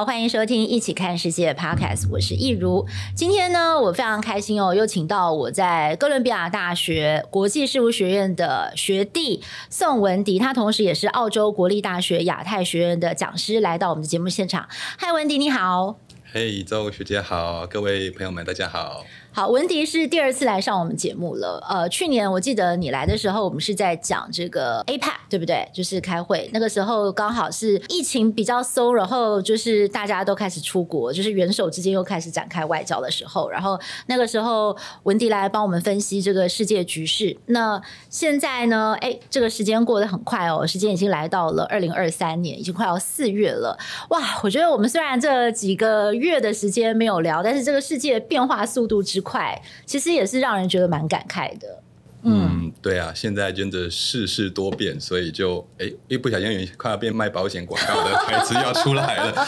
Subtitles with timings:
[0.00, 2.86] 好，欢迎收听《一起看世界》Podcast，我是易如。
[3.14, 14.66] 今天呢，我非常开心哦，又请到我在哥伦比亚大学国际事务学院的学弟宋文迪，他同时也是澳洲国立大学亚太学院的讲师，来到我们的节目现场。
[14.70, 15.98] 嗨，文迪，你好。
[16.32, 19.04] 嘿，周学姐好，各位朋友们，大家好。
[19.32, 21.64] 好，文迪是第二次来上我们节目了。
[21.68, 25.68] 呃，去年我记得你来的时候，我们是在讲这个 APEC，对不对？
[25.72, 33.48] 就是开会，那个时候刚好是疫情比较松，然后就是大家都开始出国，就是元首之间又开始展开外交的时候。
[33.48, 37.36] 然后那个时候，文迪来帮我们分析这个世界局势。
[37.46, 38.96] 那现在呢？
[39.00, 43.78] 哎，这个时间过得很快哦，时间已经来到了二零二三年，已经快要四月了。
[44.08, 51.82] 哇，我觉得我们虽然这几个月的时间没有聊，但是这个世界变化速度之快，其实也是让人觉得蛮感慨的。
[52.22, 59.46] 嗯，嗯对啊，现在真的世事多变，所以就哎，一不小心快要变卖保险广告的台词要出来了。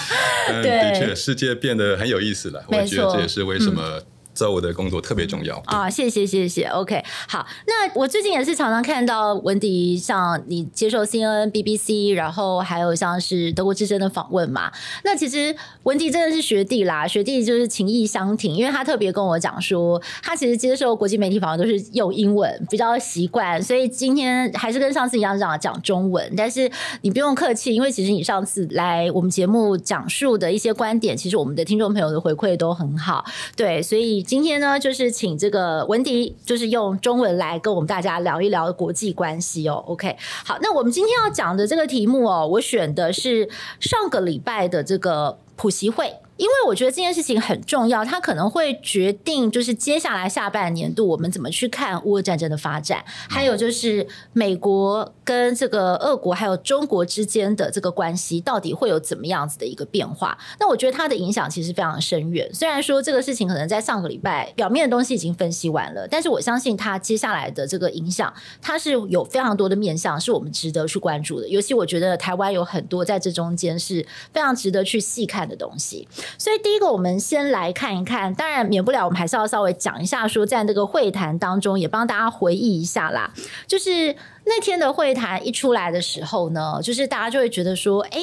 [0.48, 2.64] 嗯， 的确，世界变得很有意思了。
[2.68, 4.00] 我觉得这也是为什么。
[4.42, 5.88] 在我的工作特别重要啊！
[5.88, 7.46] 谢谢谢谢，OK，好。
[7.64, 14.72] 那我最近也是常常看到文迪，像你接受 CNN、BBC，然后还有像是德国之声的访问嘛。
[15.04, 26.34] 那其实文迪真的是学弟啦，学弟就是情谊相挺，因为他特别跟我讲说，他其实接受国际媒体访问都是用英文比较习惯，所以今天还是跟上次一样讲讲中文。
[26.36, 26.68] 但是
[27.02, 34.20] 你不用客气，因为其实你上次来我们节目讲述的一些观点，其实我们的听众朋友的回馈都很好，对，所以。
[34.32, 39.84] 今天呢，就是请这个文迪，就是用中文来跟我们大家聊一聊国际关系哦。
[39.86, 43.46] OK，好，那我们今天要讲的这个题目哦，我选的是
[43.78, 46.14] 上个礼拜的这个普习会。
[46.38, 60.36] 因为我觉得这件事情很重要，它可能会决定就是接下来下半年度我们怎么去看乌俄战争的发展，还有就是美国跟这个俄国还有中国之间的这个关系到底会有怎么样子的一个变化。
[60.58, 62.52] 那我觉得它的影响其实非常深远。
[62.52, 71.48] 虽然说这个事情可能在上个礼拜表面的东西已经分析完了，但是我相信它接下来的这个影响，它是有非常多的面向是我们值得去关注的。
[71.48, 76.08] 尤其我觉得台湾有很多在这中间是非常值得去细看的东西。
[76.38, 83.32] 所以第一个，我们先来看一看，当然免不了，我们还是要稍微讲一下，说在这个会谈当中，也帮大家回忆一下啦。
[83.66, 88.20] 就是那天的会谈一出来的时候呢，就是大家就会觉得说，哎。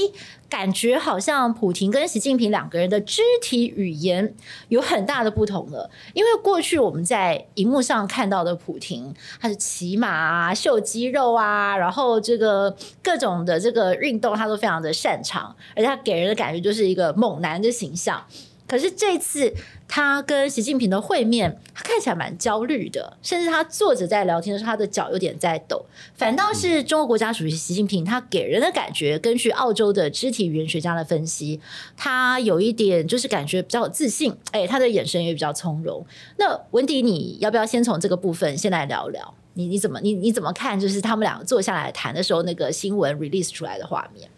[0.50, 4.34] 感觉好像普亭跟习近平两个人的肢体语言
[4.70, 18.26] 有很大的不同了，因为过去我们在荧幕上看到的普亭，他是骑马啊、秀肌肉啊，然后这个各种的这个运动他都非常的擅长，而且他给人的感觉就是一个猛男的形象。
[18.70, 19.52] 可是这次
[19.88, 25.84] 他跟习近平的会面，他看起来蛮焦虑的，甚至他坐着在聊天的时候，他的脚有点在抖。
[26.16, 31.60] 反倒是中国国家主席习近平，他给人的感觉，根据澳洲的肢体语言学家的分析，
[31.98, 36.06] 他有一点就是感觉比较有自信，哎，他的眼神也比较从容。
[36.38, 39.34] 那文迪，你要不要先从这个部分先来聊聊？
[39.56, 40.80] 你你怎么你你怎么看？
[40.80, 44.30] 就是他们两个坐下来谈的时候，那个新闻 release 出来的画面。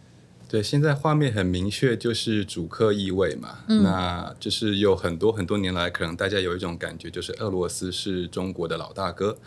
[0.52, 3.60] 对，现在画面很明确，就是主客意味嘛。
[3.70, 9.38] 嗯，那就是有很多很多年来，可能大家有一种感觉，就是俄罗斯是中国的老大哥。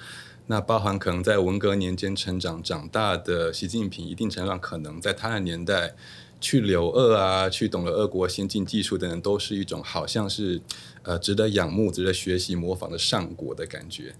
[0.46, 5.94] 那包含可能在文革年间成长长大的习近平，一定程度上可能在他的年代
[6.40, 10.58] 去留俄啊，去懂了俄国先进技术的人，都是一种好像是
[11.02, 14.14] 呃值得仰慕、值得学习、模仿的上国的感觉。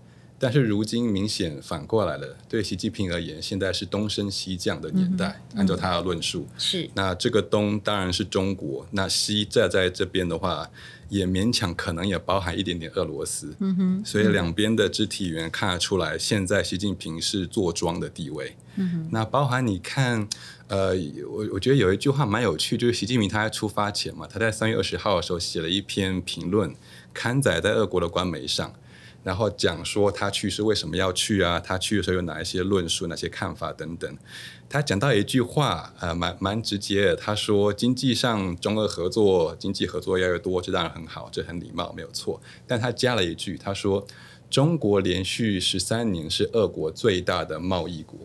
[0.45, 5.41] 但是如今明显反过来了，对习近平而言，现在是东升西降的年代。
[5.55, 10.69] 嗯、按照他的论述，是那这个东当然是中国，那西站在这边的话，
[11.09, 13.57] 也勉强可能也包含一点点俄罗斯。
[13.59, 18.55] 嗯哼，所以两边的肢体语言看得出来，现在习近平是坐庄的地位。
[18.77, 20.29] 嗯哼，那包含你看，
[20.69, 20.91] 呃，
[21.27, 26.75] 我我觉得有一句话蛮有趣，就是习近平他在出发前嘛，他在三月二十号的时候写了一篇评论，
[27.15, 28.75] 刊载在俄国的官媒上。
[29.25, 31.59] 然后讲说他去是为什么要去啊？
[31.59, 34.17] 他去的时候有哪一些论述、哪些看法等等。
[34.69, 37.17] 他讲到一句话，呃，蛮蛮直接的。
[37.17, 42.41] 他说，经济上中俄合作，经济合作要越多，这当然很好，这很礼貌，没有错。
[42.67, 44.07] 但他加了一句，他说，
[44.51, 48.19] 中国连续十三年是俄国最大的贸易国。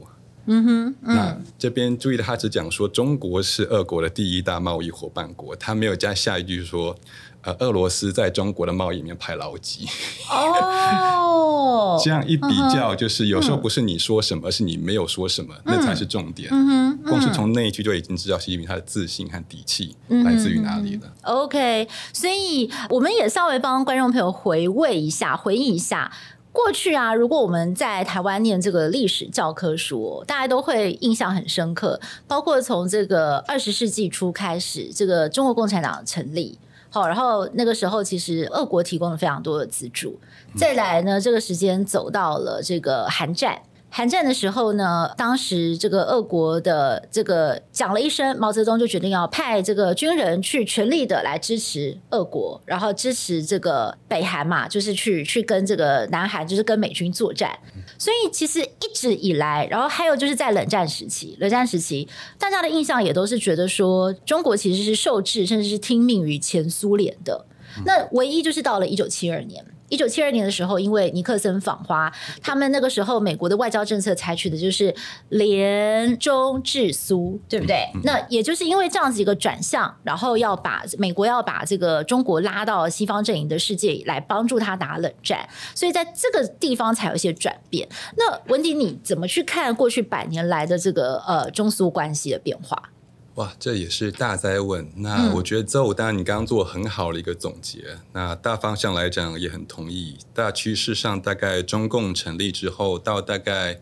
[0.50, 6.96] 嗯哼，嗯，那这边注意的，他只讲说中国是俄国的第一大贸易伙伴国，他没有加下一句说。
[7.42, 9.88] 呃，俄罗斯在中国的贸易里面排老几？
[10.30, 16.50] 哦，哦， 这样一比较，就是有时候不是你说什么，而是你没有说什么，那才是重点。
[16.52, 21.10] 嗯哼，光是从那一句就已经知道习近平他的自信和底气来自于哪里了。
[21.22, 26.12] OK，所以我们也稍微帮观众朋友回味一下，回忆一下。
[26.62, 32.00] 过去啊，如果我们在台湾念这个历史教科书，大家都会印象很深刻。
[32.28, 36.60] 包括从这个二十世纪初开始，这个中国共产党成立，
[36.90, 40.20] 好，然后那个时候其实俄国提供了非常多的资助。
[40.58, 43.62] 再来呢，这个时间走到了这个韩战。
[43.92, 57.58] 韩战的时候呢，当时这个俄国的这个讲了一声，毛泽东就决定要派这个军人去全力的来支持俄国，然后支持这个北韩嘛，就是去去跟这个南韩，就是跟美军作战。
[57.98, 62.08] 所以其实一直以来，然后还有就是在冷战时期，冷战时期
[62.38, 67.46] 大家的印象也都是觉得说，中国其实是受制，甚至是听命于前苏联的。
[67.86, 69.66] 那唯一就是到了一九七二年。
[69.90, 74.94] 一九七二年的时候，因为尼克森访华，他们那个时候美国的外交政策采取的就是
[75.30, 77.90] 联中制苏，对不对？
[78.04, 87.88] 那也就是因为这样子一个转向，然后要把美国要把这个中国拉到西方阵营的世界来帮助他打冷战，所以在这个地方才有一些转变。
[88.18, 92.92] 那文迪，你怎么去看过去百年来的这个呃中苏关系的变化？
[93.40, 94.86] 哇，这也是大灾问。
[94.98, 97.86] 那我觉得邹，当然你刚刚做很好的一个总结。
[97.88, 100.18] 嗯、那大方向来讲也很同意。
[100.34, 103.80] 大趋势上，大概中共成立之后，到大概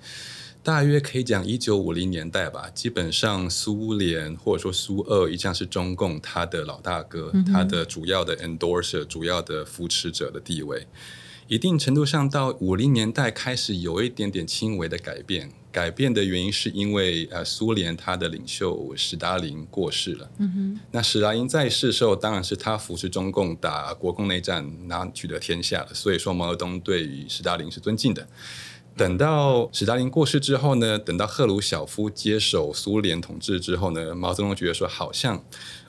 [0.62, 10.86] 大约可以讲一九五零年代吧，基本上苏联或者说苏俄一向是中共他的老大哥，嗯、他的主要的 endorser、主要的扶持者的地位。
[11.48, 15.50] 一定程度上，到五零年代开始有一点点轻微的改变。
[15.72, 20.30] 改变的原因是因为呃，苏联他的领袖史达林过世了。
[20.40, 20.80] 嗯哼。
[20.92, 25.94] 那史达林在世的时候，当然是他扶持中共打国共内战，然后取得天下了。
[25.94, 28.28] 所以说，毛泽东对于史达林是尊敬的。
[28.98, 35.42] 等到史达林过世之后呢，等到赫鲁晓夫接手苏联统治之后呢，毛泽东觉得说好像。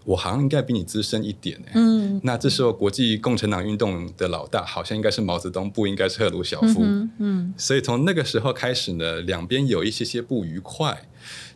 [0.08, 11.06] 我好像应该比你资深一点哎，嗯，那这时候国际共产党运动的老大好像应该是毛泽东，不应该是赫鲁晓夫，嗯，嗯，所以从那个时候开始呢，两边有一些些不愉快，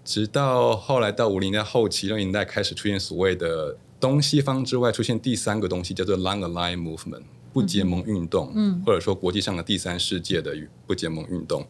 [0.04, 7.22] 直到后来到五零年代后期，六零年代开始出现所谓的东西方之外出现第三个东西，叫做 Non-Aligned Movement
[7.54, 10.54] 不结盟运动，嗯，或者说国际上的第三世界的
[10.86, 11.66] 不结盟运动。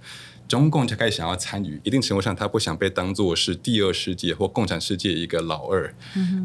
[0.49, 5.95] 中共就开始想要参与，一定程度上，他不想被当作是第二世界或共产世界一个老二，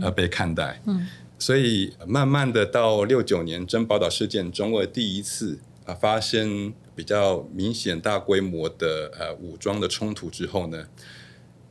[0.01, 0.81] 而被看待。
[0.85, 1.07] 嗯，
[1.37, 10.87] 所以慢慢的到六九年珍宝岛事件，中俄第一次啊发生比较明显大规模的呃武装的冲突之后呢。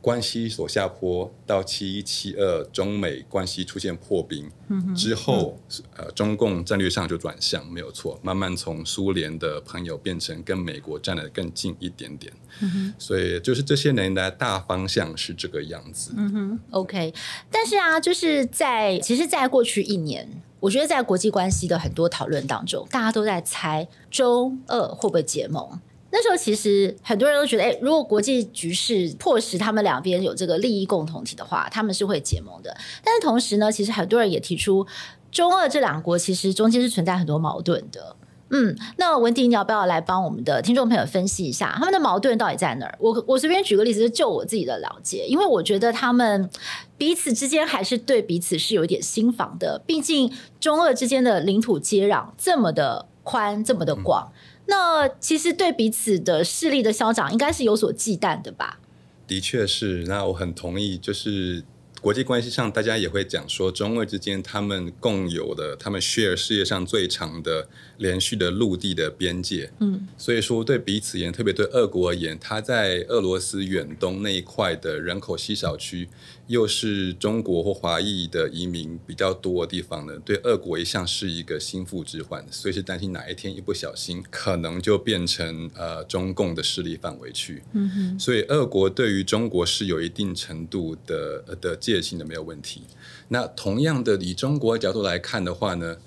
[0.01, 5.59] 关系所下坡，到七一七二，中美关系出现破冰、嗯、之后，
[5.95, 12.31] 呃，中共战略上就转向，没有错，慢慢从苏联的朋友变成跟美国站得更近一点点。
[12.61, 16.11] 嗯、所以就是这些年来大方向是这个样子。
[16.15, 17.13] 嗯哼，OK。
[17.51, 25.79] 但是啊，就是在其实，在过去一年，我觉得在国际关系的很多讨论当中，大家都在猜中俄会不会结盟。
[26.17, 32.75] 那时候其实很多人都觉得，哎，如果国际局势迫使他们两边有这个利益共同体的话，他们是会结盟的。
[33.03, 34.87] 但是同时呢，其实很多人也提出，
[35.31, 38.15] 中俄这两国其实中间是存在很多矛盾的。
[38.49, 42.97] 嗯，那文迪，你要不要来帮我们的听众朋友分析一下他们的矛盾到底在哪儿？
[42.99, 46.49] 我我随便举个例子，就我自己的了解，因为我觉得他们
[46.97, 49.79] 彼此之间还是对彼此是有点心防的。
[49.85, 54.31] 毕竟中俄之间的领土接壤这么的宽，这么的广。
[54.67, 58.79] 那其实对彼此的势力的消长，应该是有所忌惮的吧？
[59.25, 60.97] 的确是，那我很同意。
[60.97, 61.63] 就是
[62.01, 69.71] 国际关系上，大家也会讲说，中俄之间他们共有的，他们 share 世界上最长的连续的陆地的边界。
[69.79, 76.07] 嗯，所以说对彼此而言，特别对俄国而言，它在俄罗斯远东那一块的人口稀少区。
[76.47, 87.61] 又是中国或华裔的移民比较多的地方呢，对俄国一向是一个心腹之患，所以是担心哪一天一不小心，可能就变成呃中共的势力范围去。
[87.73, 92.83] 嗯哼，所以俄国对于中国是有一定程度的的戒心的，没有问题。
[93.27, 95.97] 那同样的，以中国的角度来看的话呢，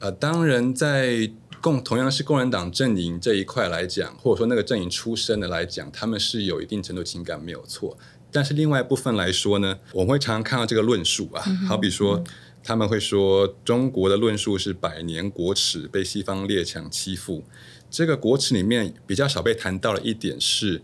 [0.00, 1.30] 呃，当然在
[1.60, 7.96] 共同样是共产党阵营这一块来讲，或者说那个阵营出身的来讲，他们是有一定程度情感没有错。
[8.32, 12.24] 但是另外一部分来说呢，我们会常常看到这个论述啊，嗯、好比说、嗯、
[12.64, 17.44] 他们会说中国的论述是百年国耻，被西方列强欺负。
[17.90, 20.80] 这个国耻里面比较少被谈到的一点是，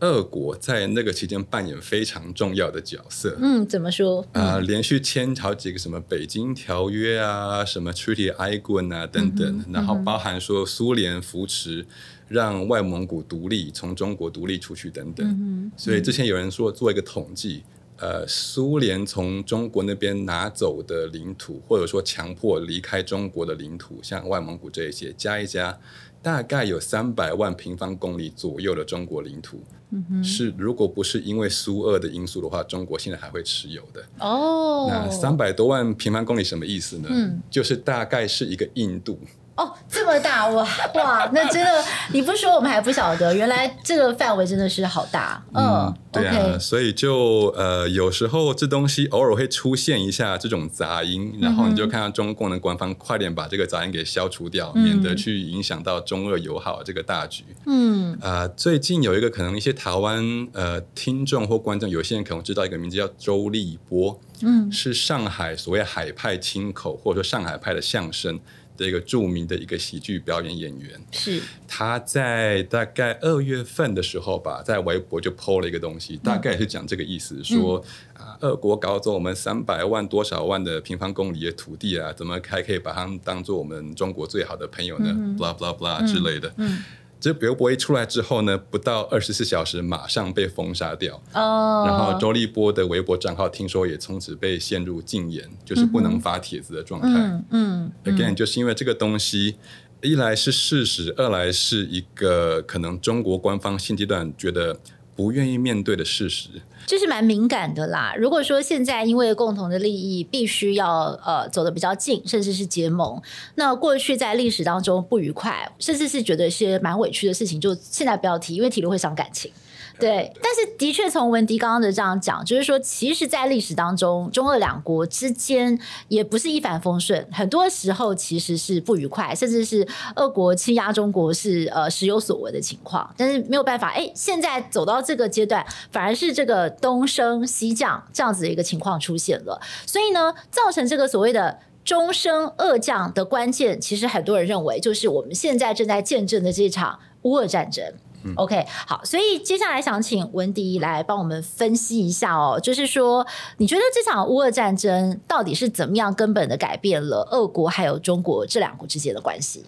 [0.00, 3.36] 俄国在那个期间扮演非常重要的角色。
[3.40, 4.20] 嗯，怎么说？
[4.32, 11.86] 啊、呃，连续签好几个什么北京条约啊，什么 Treaty Irgun 啊等等，嗯、然后包含说苏联扶持。
[12.30, 15.26] 让外蒙古独立，从中国独立出去等等。
[15.26, 17.64] 嗯、所以之前有人说做一个统计，
[17.96, 25.76] 呃，苏联从中国那边拿走的领土，或者说强迫离开中国的领土，像外蒙古这一些，加一加，
[26.22, 29.64] 大概有三百万平方公里左右的中国领土。
[29.90, 34.02] 嗯、是，如果不是因为苏俄的因素的话，中国现在还会持有的。
[34.18, 37.08] 哦，那三百多万平方公里什么意思呢？
[37.10, 39.18] 嗯，就是大概是一个印度。
[39.60, 41.30] 哦，这么大哇哇！
[41.34, 45.42] 那真的，你不说我们还不晓得，原来这个范围真的是好大。
[45.52, 57.44] 嗯，嗯对啊所以就呃，有时候这东西偶尔会出现一下这种杂音，然后你就看到中共的官方快点把这个杂音给消除掉，嗯、免得去影响到中俄友好这个大局。
[57.66, 68.40] 嗯，呃，最近有一个可能一些台湾呃听众或观众，有些人可能知道一个名字叫周立波，嗯，是上海所谓海派清口或者说上海派的相声。
[68.80, 71.40] 的一个著名的一个喜剧表演演员，是。
[71.68, 77.84] 他在大概二月份的时候吧，在微博就 po 了一个东西，大概是讲这个意思，嗯、说
[78.14, 86.48] 啊，俄国搞走我们三百万多少万的平方公里的土地啊，怎么还可以把他们当做我们中国最好的朋友呢、嗯、？blah blah blah 之类的。
[86.56, 86.84] 嗯嗯
[87.20, 91.22] 这微博一出来之后呢，不到二十四小时，马上被封杀掉。
[91.34, 91.84] 哦。
[91.86, 97.08] 然后周立波的微博账号听说也从此被陷入禁言，就是不能发帖子的状态。
[97.08, 97.44] 嗯。
[97.50, 97.92] 嗯。
[98.04, 99.56] Again，就是因为这个东西，
[100.00, 104.78] 一来是事实，二来是一个可能中国官方现阶段觉得
[105.20, 106.48] 不愿意面对的事实。
[106.86, 108.14] 这是蛮敏感的啦。
[108.16, 113.20] 如果说现在因为共同的利益，必须要呃走得比较近，甚至是结盟，
[113.56, 119.52] 那过去在历史当中不愉快，甚至是觉得是蛮委屈的事情，就现在不要提，因为提了会伤感情。
[120.00, 125.78] 对，但是的确从文迪刚刚的这样讲，就是说，其实，在历史当中，中俄两国之间
[126.08, 133.14] 也不是一帆风顺，很多时候其实是不愉快，甚至是俄国欺压中国是呃时有所闻的情况。
[133.16, 139.60] 但是没有办法，哎，现在走到这个阶段，反而是这个东升西降这样子的一个情况出现了。
[139.84, 147.92] 所以呢，造成这个所谓的中升俄降的关键，其实很多人认为就是我们现在正在见证的这场乌俄战争。
[148.36, 159.64] OK，好，所以接下来想请文迪来帮我们分析一下哦，就是说，你觉得这场乌俄战争到底是怎么样根本的改变了俄国还有中国这两国之间的关系？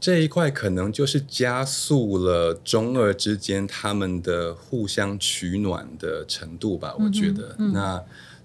[0.00, 7.54] 这一块可能就是加速了中俄之间他们的互相取暖的程度吧，我觉得。
[7.58, 8.02] 嗯嗯、那。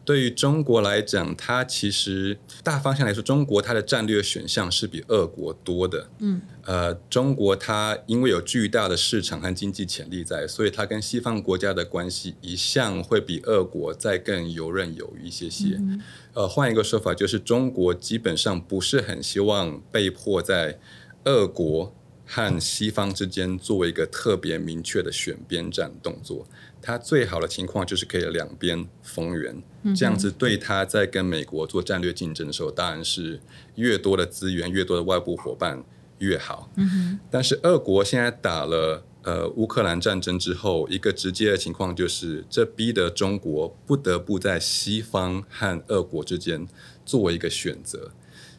[0.10, 6.10] 对于中国来讲，它其实大方向来说，中国它的战略选项是比俄国多的。
[6.18, 15.76] 嗯，呃，中国它因为有巨大的市场和经济潜力在，所以它跟西方国家的关系一向会比俄国再更游刃有余一些些。
[15.78, 16.02] 嗯、
[16.34, 20.80] 呃，换一个说法，就是中国基本上不是很希望被迫在
[21.26, 21.94] 俄国
[22.26, 26.48] 和西方之间做一个特别明确的选边站动作。
[26.90, 33.40] 他最好的情况就是可以两边逢源，嗯、这样子对他在跟美国做战略竞争的时候，当然是
[33.76, 35.84] 越多的资源、越多的外部伙伴
[36.18, 36.72] 越好。
[36.78, 46.68] 嗯、哼但是俄国现在打了呃乌克兰战争之后，一个直接的情况就是，这逼得中国不得不在西方和俄国之间
[47.06, 48.12] 做一个选择。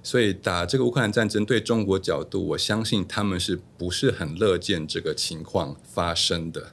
[0.05, 6.71] 所以打这个乌克兰战争对中国角度，我相信他们是不是很乐见这个情况发生的。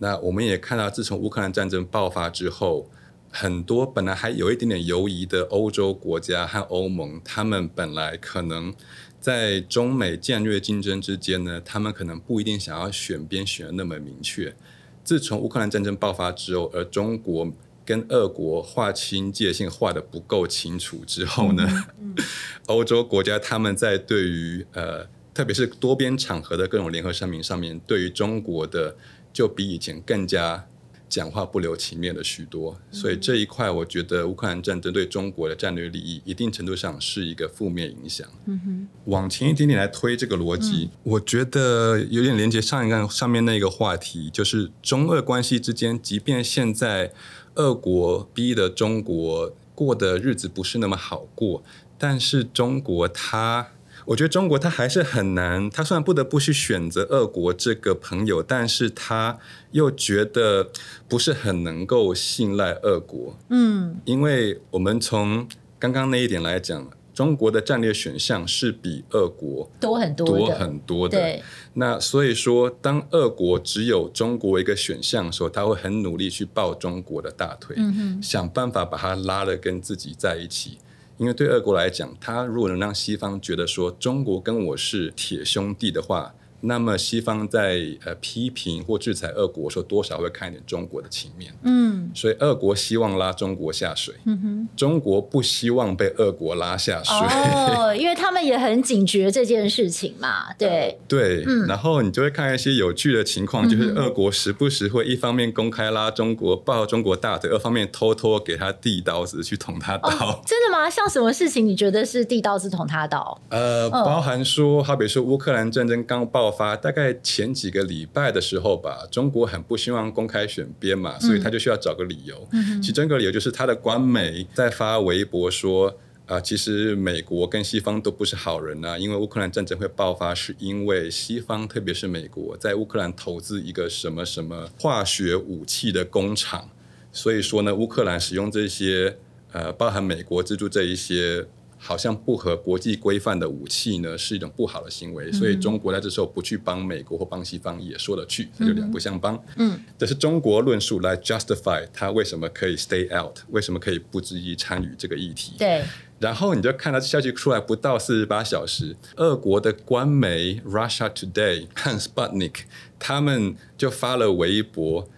[0.00, 2.88] 那我们也看到，自从乌克兰战争爆发之后，
[3.30, 8.72] 很多本来还有一点点犹疑的欧洲国家和欧盟，他们本来可能
[9.20, 14.54] 在中美战略竞争之间呢，他们可能不一定想要选边选的那么明确。
[15.02, 17.52] 自从乌克兰战争爆发之后，而中国
[17.84, 21.66] 跟俄国划清界限划得不够清楚之后呢，
[22.00, 22.24] 嗯嗯、
[22.66, 28.96] 欧洲国家他们在对于呃，特别是多边场合的各种联合声明上面，对于中国的。
[29.38, 30.66] 就比以前更加
[31.08, 38.26] 讲话不留情面了许多，所以这一块我觉得乌克兰战争对中国的战略利益一定程度上是一个负面影响。
[38.46, 47.12] 嗯哼，往前一点点来推这个逻辑，嗯、我觉得有点连接上一个上面那个话题，就是中俄关系之间，即便现在
[47.54, 51.62] 俄国逼的中国过的日子不是那么好过，
[51.96, 53.68] 但是中国它。
[54.08, 59.38] 我觉得中国他还是很难，他虽然不得不去选择俄国这个朋友，但是他
[59.72, 60.70] 又觉得
[61.06, 63.36] 不是很能够信赖俄国。
[63.50, 65.46] 嗯，因为我们从
[65.78, 71.18] 刚刚那一点来讲，中国的战略选项是比俄国多很多多很多的。
[71.18, 71.42] 对，
[71.74, 80.78] 那所以说，当俄国只有中国一个选项的时候，他会很努力去抱中国的大腿，嗯，想办法把他拉了跟自己在一起。
[81.18, 91.52] 因为对俄国来讲，他如果能让西方觉得说中国跟我是铁兄弟的话，那么西方在呃批评或制裁俄国，说多少会看一点中国的情面。
[91.62, 97.14] 嗯，所以俄国希望拉中国下水，嗯哼，中国不希望被俄国拉下水。
[97.16, 100.52] 哦，因为他们也很警觉这件事情嘛。
[100.58, 110.08] 对对，嗯，然后你就会看一些有趣的情况，就是俄国时不时会一方面公开拉中国，抱中国大腿，二方面偷偷给他递刀子去捅他刀。
[110.08, 110.90] 哦，真的吗？
[110.90, 113.40] 像什么事情你觉得是递刀子捅他刀？
[113.50, 122.48] 呃，包含说，好比说乌克兰战争刚爆发，大概前几个礼拜的时候吧，中国很不希望公开选边嘛，所以他就需要找个理由。
[122.52, 125.88] 嗯，其中一个理由就是他的官媒在发微博说，
[126.26, 136.70] 啊、呃，其实美国跟西方都不是好人啊，因为乌克兰战争会爆发，是因为西方，特别是美国，在乌克兰投资一个什么什么化学武器的工厂，
[137.12, 139.16] 所以说呢，乌克兰使用这些
[139.52, 141.46] 呃，包含美国资助这一些。
[141.78, 149.42] 好像不合国际规范的武器呢，是一种不好的行为，所以中国在这时候不去帮美国或帮西方也说得去，这就两不相帮。
[149.56, 155.54] 嗯，这是中国论述来 justify 他为什么可以 stay out，为什么可以不积极参与这个议题。
[155.58, 155.84] 对，
[156.18, 162.62] 然后你就看到消息出来不到四十八小时，俄国的官媒 Russia Today 和 Sputnik
[162.98, 165.08] 他们就发了微博。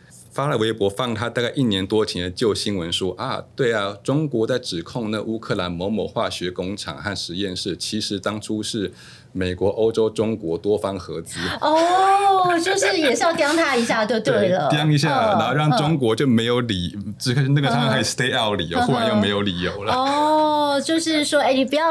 [0.41, 8.91] 发了微博，放他大概一年多前的旧新闻，说啊，对啊，中国在指控那乌克兰某某化学工厂和实验室，其实当初是
[9.33, 11.39] 美国、欧洲、中国多方合资。
[11.61, 19.93] 哦，就是也是要刁他一下，就对了，刁一下，然后让中国就没有理，只可那个他们可以 stay out 理由，忽然又没有理由了。
[19.93, 21.91] 哦，就是说，哎，你不要。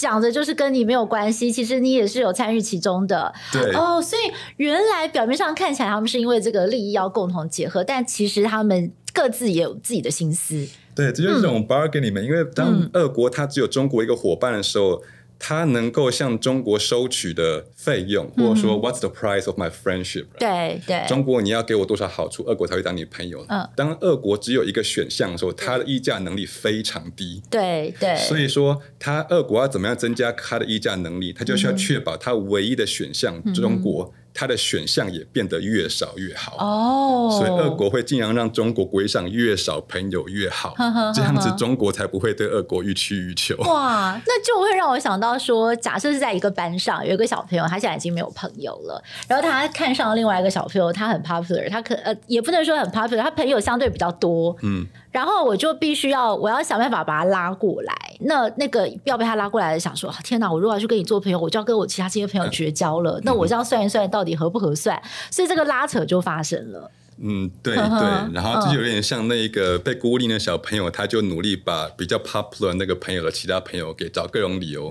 [0.00, 3.32] 讲的就是跟你没有关系，其实你也是有参与其中的。
[3.52, 10.66] 对哦，所以原来表面上看起来他们是因为这个利益要共同结合，但其实他们各自也有自己的心思。
[10.94, 15.02] 对，这就是这种 bargain 里面，嗯、因为当俄国它只有中国一个伙伴的时候。
[15.42, 20.26] 他能够向中国收取的费用，或者说 What's the price of my friendship？
[20.38, 23.44] 对对，中国你要给我多少好处，俄国才会当你朋友。
[23.48, 27.42] 嗯，当俄国只有一个选项的时候，他的议价能力非常低。
[27.50, 34.12] 对对，所以说他俄国要怎么样增加他的议价能力，他就需要确保他唯一的选项中国。
[34.32, 37.38] 它的选项也变得越少越好哦，oh.
[37.38, 40.74] 所以俄国会尽量让中国归上越少朋友越好，
[41.14, 43.56] 这样子中国才不会对俄国欲取予求。
[43.64, 54.86] 哇，那就会让我想到说，假设是在一个班上有一个小朋友，他现在已经没有朋友了，然后他看上了另外一个小朋友，他很 popular，他可呃也不能说很 popular，他朋友相对比较多，嗯。
[55.10, 57.94] 然后我就必须要，我要想办法把他拉过来。
[58.20, 60.52] 那那个要被他拉过来的，想说天哪！
[60.52, 63.20] 我如果要去跟你做朋友，我就要跟我其他这些朋友绝交了。
[63.24, 65.00] 那我这样算一算，到底合不合算？
[65.30, 66.90] 所以这个拉扯就发生了。
[67.22, 74.90] 嗯，对 对，然后这就有点像那个被孤立的小朋友，他就努力把比较 popular 那个朋友的其他朋友给找各种理由，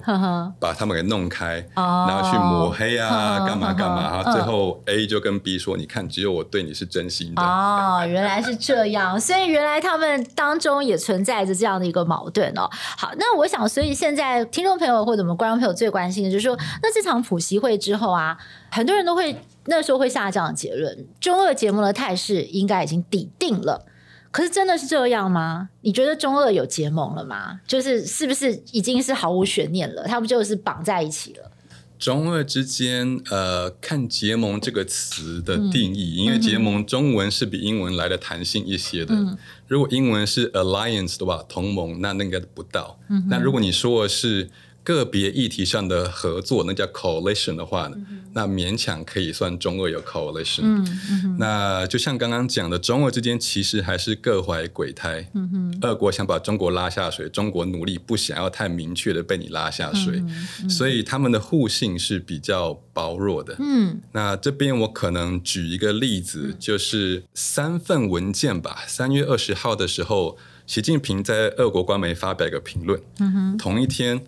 [0.59, 12.69] 把他们给弄开，然后去抹黑啊，干嘛干嘛，然后最后 A 就跟 B 说：“你看，只有我对你是真心的。”哦， 原来是这样，所以原来他们当中也存在着这样的一个矛盾哦。
[12.71, 18.37] 好，那我想，所以现在听众朋友或者我们观众朋友最关心的就是说，那这场普习会之后啊，
[18.69, 19.35] 很多人都会。
[19.69, 23.86] 那时候会下这样的结论，中二结盟的态势应该已经底定了。
[24.32, 25.69] 可是真的是这样吗？
[25.82, 27.62] 你觉得中二有结盟了吗？
[27.65, 30.03] 就是是不是已经是毫无悬念了？
[30.03, 31.51] 他们就是绑在一起了？
[31.97, 39.13] 中二之间，呃，看结盟这个词的定义，嗯、因为结盟中文是比英文来的弹性一些的。
[39.13, 42.97] 嗯、如果英文是 alliance 的话，同盟，那那个不到。
[43.10, 44.49] 嗯、那如果你说的是
[44.83, 50.61] 个别议题上的合作，那叫 coalition 的话呢，嗯、那勉强可以算中俄有 coalition。
[50.63, 55.29] 嗯嗯、那就像刚刚讲的，中俄之间其实还是各怀鬼胎。
[55.33, 60.23] 嗯、哼俄国想把中国拉下水，中国努力不想要太明确的被你拉下水，
[60.67, 63.55] 所以他们的互信是比较薄弱的。
[63.59, 68.83] 嗯、那这边我可能举一个例子，就是三份文件吧。
[68.87, 72.99] 三月二十号的时候，习近平在俄国官媒发表一个评论。
[73.19, 74.19] 嗯、哼同一天。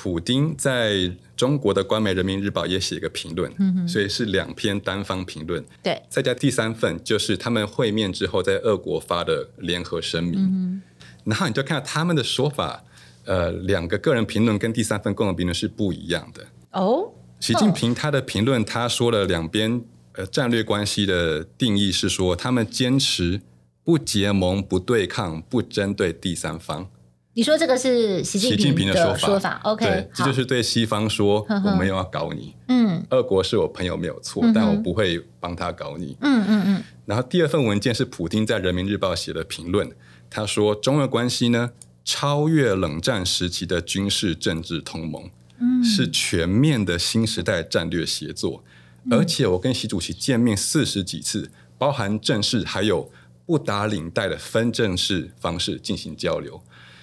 [0.00, 5.60] 普丁在中国的官媒《人民日报》也写一个评论，嗯、哼所以是两篇单方评论。
[5.82, 10.38] 对，再加第三份就是他们会面之后在俄国发的联合声明。
[10.38, 10.80] 嗯、
[11.24, 12.84] 然后你就看到他们的说法，
[13.24, 16.46] 呃，两个个人评论跟第三份共同评论是不一样的。
[16.70, 19.82] 哦，习近平他的评论，他说了两边
[20.12, 23.40] 呃战略关系的定义是说，他们坚持
[23.82, 26.88] 不结盟、不对抗、不针对第三方。
[27.34, 36.84] 你说这个是习近，习近平的说法，说法，OK，对，这就是对西方说，我没有要搞你，嗯，俄国是我朋友没有错，嗯、但我不会帮他搞你，嗯嗯嗯。
[37.06, 39.88] 然后第二份文件是普京在《人民日报》写的评论，
[40.28, 41.70] 他说中俄关系呢
[42.04, 48.64] 超越冷战时期的军事政治同盟，嗯，是全面的新时代战略协作，
[49.12, 53.08] 而且我跟习主席见面四十几次，包含正式还有
[53.46, 56.60] 不打领带的分正式方式进行交流。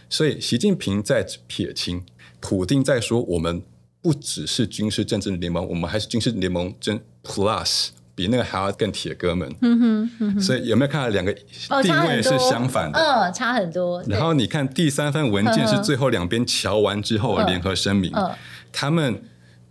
[0.09, 2.03] 所以习近平在撇清，
[2.39, 3.61] 普京在说，我们
[4.01, 7.89] 不只是军事政治联盟，我们还是军事联盟真 Plus。
[8.17, 12.97] 比那个还要更铁哥们，嗯哼嗯哼，所以有没有看到两个定位是相反的？
[12.97, 14.01] 嗯、哦，差很多。
[14.07, 18.09] 然后你看第三份文件是最后两边瞧完之后联合声明，
[18.71, 19.21] 他们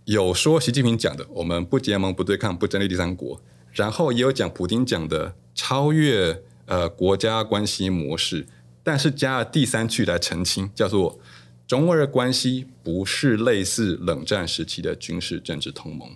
[0.03, 8.45] 有说习近平讲的，我们不结盟、不对抗、不针对第三国，然后也有讲普京讲的超越呃国家关系模式，
[8.85, 11.19] 但是加了第三句来澄清，叫做
[11.65, 16.07] 中俄关系不是类似冷战时期的军事政治同盟。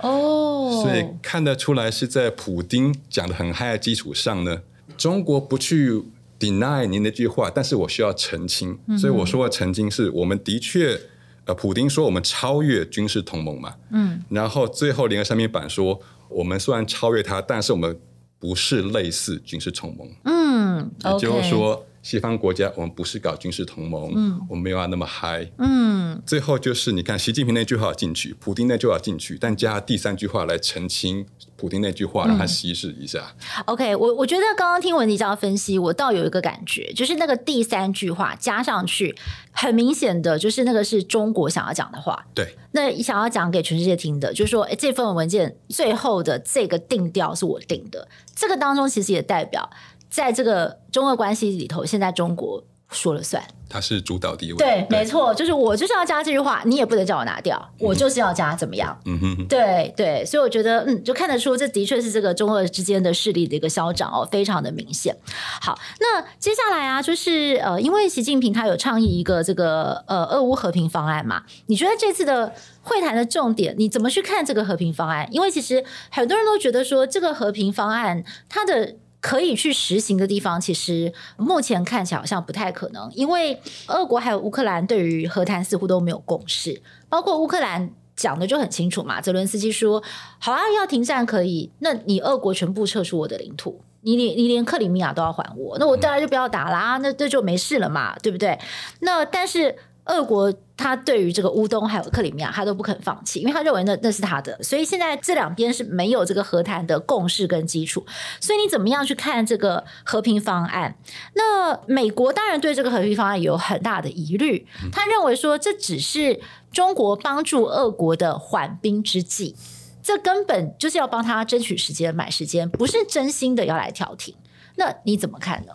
[0.00, 4.62] 哦，所以看得出来是在普丁讲的很嗨的基础上呢，
[4.96, 6.02] 中国不去
[6.40, 10.98] deny 您那句话，但是我需要澄清，嗯、所以我说的澄清是我们的确，
[11.44, 17.94] 呃，普丁说我们超越军事同盟嘛，嗯，然后最后联合声明版说我们虽然超越他，但是我们
[18.38, 21.84] 不是类似军事同盟，嗯，也就是说。
[22.04, 26.22] 西方国家，我们不是搞军事同盟，嗯，我们没有要那么嗨，嗯。
[26.26, 33.34] 最后就是你看，习近平那句话进去，普丁那句话进去，但加第三句话来澄清普丁那句话，让他稀释一下。
[33.56, 39.16] 嗯、OK，我我觉得刚刚听文迪这样分析，我倒有一个感觉，就是那个第三句话加上去，
[39.50, 42.24] 很明显的就是那个是中国想要讲的话。
[42.32, 49.68] 对，那你想要讲给全世界听的，就是说，哎，这份文件最后的这个定调是我定的，这个当中其实也代表。
[50.14, 54.58] 在这个中俄关系里头，现在中国说了算，它是主导地位。
[54.58, 58.96] 对，对没错，就是我就是要加这句话，你也不能叫我拿掉，嗯、我就是要加怎么样？
[59.06, 65.16] 嗯哼，对对，所以我觉得，嗯，就看得出这的确是这个中俄之间的势力的一个消长哦，非常的明显。
[65.60, 75.26] 好，那接下来啊，就是呃，因为习近平他有倡议一个这个呃俄乌和平方案嘛，你觉得这次的会谈的重点，你怎么去看这个和平方案？
[75.32, 78.94] 因为其实很多人都觉得说，这个和平方案它的。
[79.24, 86.82] 可以去实行的地方，其实目前看起来好像不太可能，因为俄国还有乌克兰对于和谈似乎都没有共识。
[87.08, 90.02] 包括乌克兰讲的就很清楚嘛，泽伦斯基说
[90.38, 98.58] ：“好啊，要停战可以，那你俄国全部撤出我的领土，你连你连克里米亚都要还我，那我当然就不要打啦，那这就没事了嘛，对不对？
[99.00, 99.74] 那但是。”
[100.06, 108.04] 俄国他对于这个乌东还有克里米亚，他都不肯放弃，因为他认为那那是他的，所以现在这两边是没有这个和谈的共识跟基础。
[108.38, 110.96] 所以你怎么样去看这个和平方案？
[111.34, 116.40] 那美国当然对这个和平方案有很大的疑虑，他认为说这只是
[116.70, 119.56] 中国帮助俄国的缓兵之计，
[120.02, 124.34] 这根本就是要帮他争取时间、买时间，不是真心的要来调停。
[124.76, 125.72] 那你怎么看呢？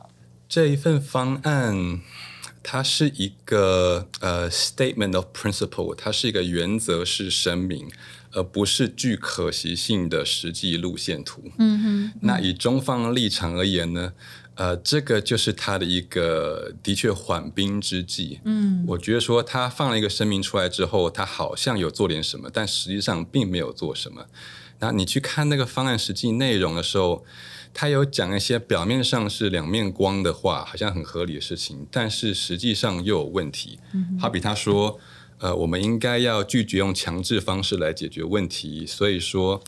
[0.48, 2.02] 这一份方案。
[2.72, 7.90] 它是一个呃、uh, statement of principle，它是一个原则式声明，
[8.32, 11.42] 而不是具可行性的实际路线图。
[11.58, 12.04] 嗯哼。
[12.06, 14.14] 嗯，那以中方立场而言呢，
[14.54, 18.40] 呃，这个就是他的一个的确缓兵之计。
[18.44, 24.28] 嗯，我觉得说他放了一个声明出来之后，他好像有做点什么，但实际上并没有做什么。
[24.78, 27.26] 那你去看那个方案实际内容的时候。
[27.74, 33.80] 他有讲一些表面上是两面光的话，好像很合理的事情，但是实际上又有问题。
[33.94, 35.00] 嗯、好比他说，
[35.38, 39.64] 呃，我们应该要拒绝用强制方式来解决问题，所以说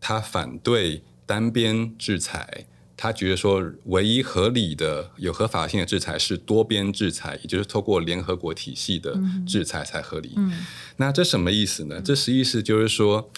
[0.00, 10.32] 他反对单边制裁，他觉得说唯一合理的、有合法性的制裁是多边制裁，也就是透过联合国体系的制裁才合理。
[10.36, 10.52] 嗯、
[10.96, 12.00] 那这什么意思呢？
[12.00, 13.30] 这实意思就是说。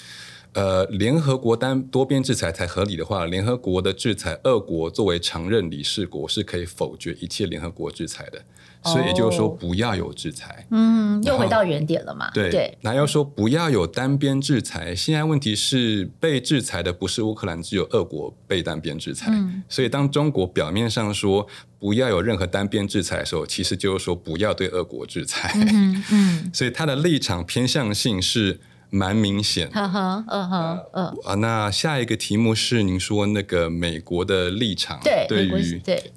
[0.55, 8.39] 呃，联合国单多边制裁才合理的话，联合国的制裁，俄国作为常任理事国是可以否决一切联合国制裁的，
[8.83, 10.65] 哦、所以也就是说不要有制裁。
[10.71, 12.31] 嗯，又回到原点了嘛？
[12.33, 19.33] 对对，那要说不要有单边制裁，现在问题是被制裁的不是乌克兰，只有俄国被单边制裁。
[19.35, 21.45] 嗯、所以当中国表面上说
[21.81, 25.51] 不要有任何单边制裁的时候，其实就是说不要对俄国制裁。
[25.57, 28.61] 嗯，嗯 所以他的立场偏向性是。
[28.95, 31.05] 蛮明显，嗯哼，嗯哼，嗯。
[31.25, 35.51] 啊，那下一个题目是您说那个美国的立场，对，对于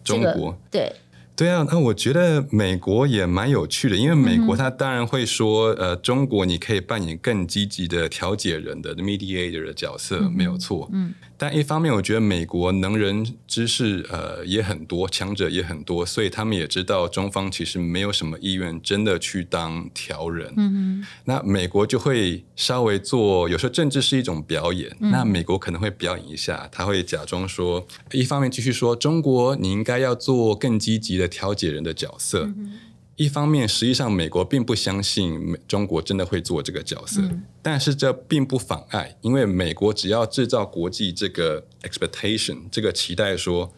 [0.03, 0.93] 中国，对。
[1.35, 10.89] 对啊，那我觉得美国也蛮有趣的，因为美国他当然会说，呃，中国你可以扮演更积极的调解人的 mediator 的角色，没有错。
[10.91, 20.51] 嗯，但一方面，我觉得美国能人知识呃也很多，强者也很多，所以他们也知道中方其实没有什么意愿真的去当调人。
[20.57, 20.73] 嗯
[21.03, 31.25] 哼，那美国就会稍微做，有时候政治是一种表演，那美国可能会表演一下，他会假装说，一方面继续说中国你应该要做更积极的。
[31.37, 32.49] 调解人的角色，
[33.17, 43.73] 一方面，实际上美国并不相信美中国真的会做这个角色，嗯、但是这并不妨碍，因为美国只要制造国际这个 expectation 这个期待说，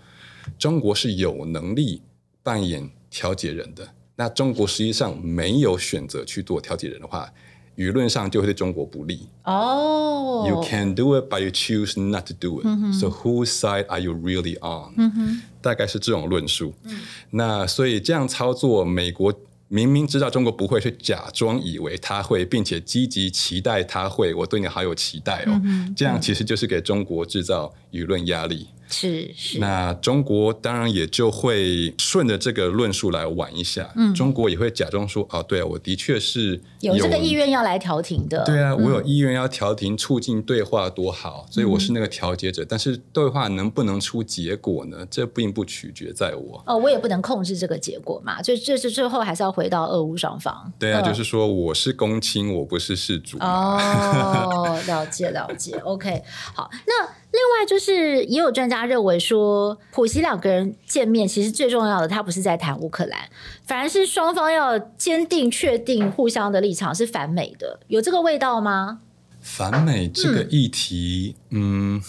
[0.57, 2.01] 中国是有能力
[2.43, 3.87] 扮演调解人的。
[4.17, 7.33] 那中国实际上没有选择去做调解人的话，
[7.79, 9.29] 舆论上就会对中国不利。
[9.45, 12.99] 哦、oh.，You can do it, but you choose not to do it.、Mm -hmm.
[12.99, 15.39] So whose side are you really on?、Mm -hmm.
[15.61, 16.73] 大概是这种论述。
[16.83, 16.99] Mm -hmm.
[17.29, 19.33] 那所以这样操作，美国
[19.69, 24.33] 明明知道中国不会，却假装以为他会，并且积极期待他会。
[24.33, 25.51] 我对你好有期待哦。
[25.51, 25.95] Mm -hmm.
[25.95, 28.67] 这样其实就是给中国制造舆论压力。
[28.89, 33.89] 是是，那中国当然也就会顺着这个论述来玩一下。
[33.95, 42.63] 嗯，中国也会假装说：“哦，对啊，我的确是有，有这个意愿要来调停的。”对啊，我有意愿要调停，促进对话多好，所以我是那个调解者。
[42.63, 45.05] 嗯，但是对话能不能出结果呢？
[45.09, 46.63] 这并不取决在我。
[46.65, 48.41] 哦，我也不能控制这个结果嘛。
[48.41, 50.73] 就这是最后还是要回到俄乌双方。
[50.79, 53.37] 对啊，就是说我是公卿，我不是事主。
[53.39, 55.77] 哦， 了解了解。
[55.83, 56.23] OK，
[56.55, 57.18] 好，那。
[57.31, 63.29] 另外，就是也有专家认为说，普习两个人见面，其实最重要的，他不是在谈乌克兰，
[63.65, 69.01] 反而是双方要坚定确定互相的立场是反美的，有这个味道吗？
[69.41, 72.01] 反美这个议题，嗯，嗯，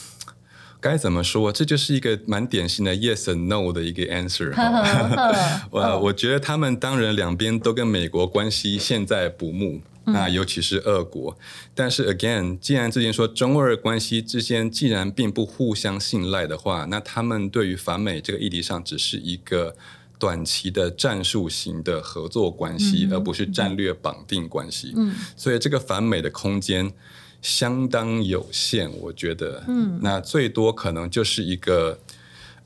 [0.80, 1.52] 该怎么说？
[1.52, 4.52] 这就是一个蛮典型的 yes and no 的一个 answer。
[5.70, 9.82] 我我觉得他们当然两边都跟美国关系现在不睦。
[10.04, 11.36] 那尤其是俄国，
[11.74, 19.76] 但是 again，既然之前说中俄关系之间既然并不互相信赖的话，那他们对于反美这个议题上只是一个
[20.18, 24.92] 短期的战术型的合作关系，嗯、而不是战略绑定关系。
[24.96, 26.92] 嗯，所以这个反美的空间
[27.42, 29.62] 相当有限，我觉得。
[29.68, 32.00] 嗯，那最多可能就是一个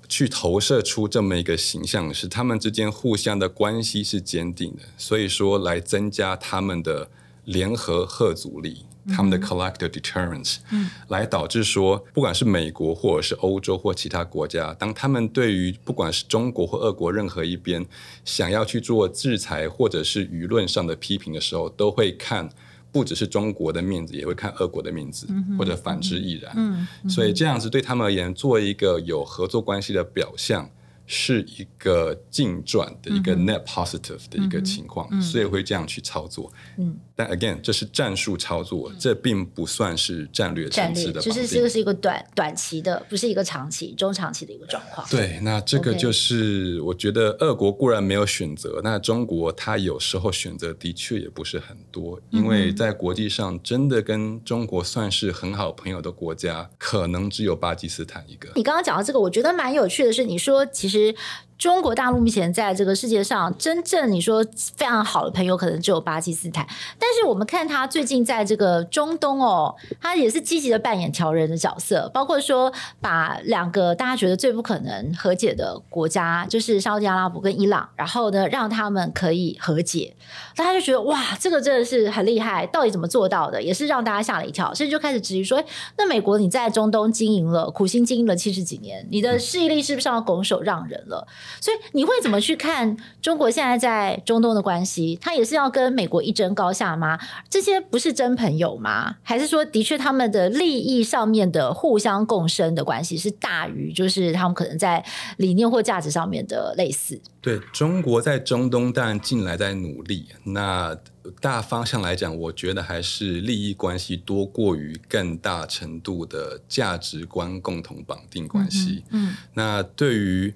[0.09, 7.11] 去投射出这么一个形象，是他们之间互相的关系是坚定的，所以说来增加他们的。
[7.45, 17.85] 联合吓阻力，他们的 collective deterrence，嗯，来导致说，不管是美国或者是欧洲或其他国家，当他们对于不管是中国或俄国任何一边
[18.25, 22.49] 想要去做制裁或者是舆论上的批评的时候，都会看
[22.91, 26.53] 不只是中国的面子，也会看俄国的面子，嗯、或者反之亦然。
[26.57, 30.71] 嗯，嗯，所以这样子对他们而言，做一个有合作关系的表象。
[31.07, 36.51] 是一个净赚的一个 net positive 的一个情况，嗯，所以会这样去操作。
[36.79, 41.21] 嗯，但 again，这是战术操作，嗯，这并不算是战略层次的。
[41.21, 45.07] 就是这个是一个短短期的，不是一个长期、中长期的一个状况。
[45.11, 58.49] 对，那这个就是我觉得俄国固然没有选择，那中国它有时候选择的确也不是很多，因为在国际上真的跟中国算是很好朋友的国家，可能只有巴基斯坦一个。
[58.55, 60.94] 你刚刚讲到这个，我觉得蛮有趣的是，你说其实。
[60.95, 61.17] 其实
[61.57, 64.45] 中国大陆目前在这个世界上，真正你说
[64.77, 66.67] 非常好的朋友，可能只有巴基斯坦。
[66.99, 80.15] 但是我们看他最近在这个中东哦，他也是积极的扮演调人的角色，包括说把两个大家觉得最不可能和解的国家，就是沙特阿拉伯跟伊朗，然后呢让他们可以和解。
[80.57, 83.63] 大家就觉得哇，这个真的是很厉害，到底怎么做到的？
[83.63, 85.63] 也是让大家吓了一跳，甚至就开始质疑说，
[85.97, 91.27] 那美国你在中东经营了苦心经营了七十几年，你的势力是不是要拱手让人了？
[91.61, 95.19] 所以你会怎么去看中国现在在中东的关系？
[95.21, 97.19] 他也是要跟美国一争高下吗？
[97.49, 99.17] 这些不是真朋友吗？
[99.23, 105.05] 还是说的确他们的利益上面的互相共生的关系是大于就是他们可能在
[105.39, 107.21] 理念或价值上面的类似？
[107.41, 110.97] 对，中国在中东当然近来在努力，那
[111.41, 119.05] 大方向来讲，我觉得还是利益关系多过于更大程度的价值观共同绑定关系。
[119.11, 120.55] 嗯，嗯，那对于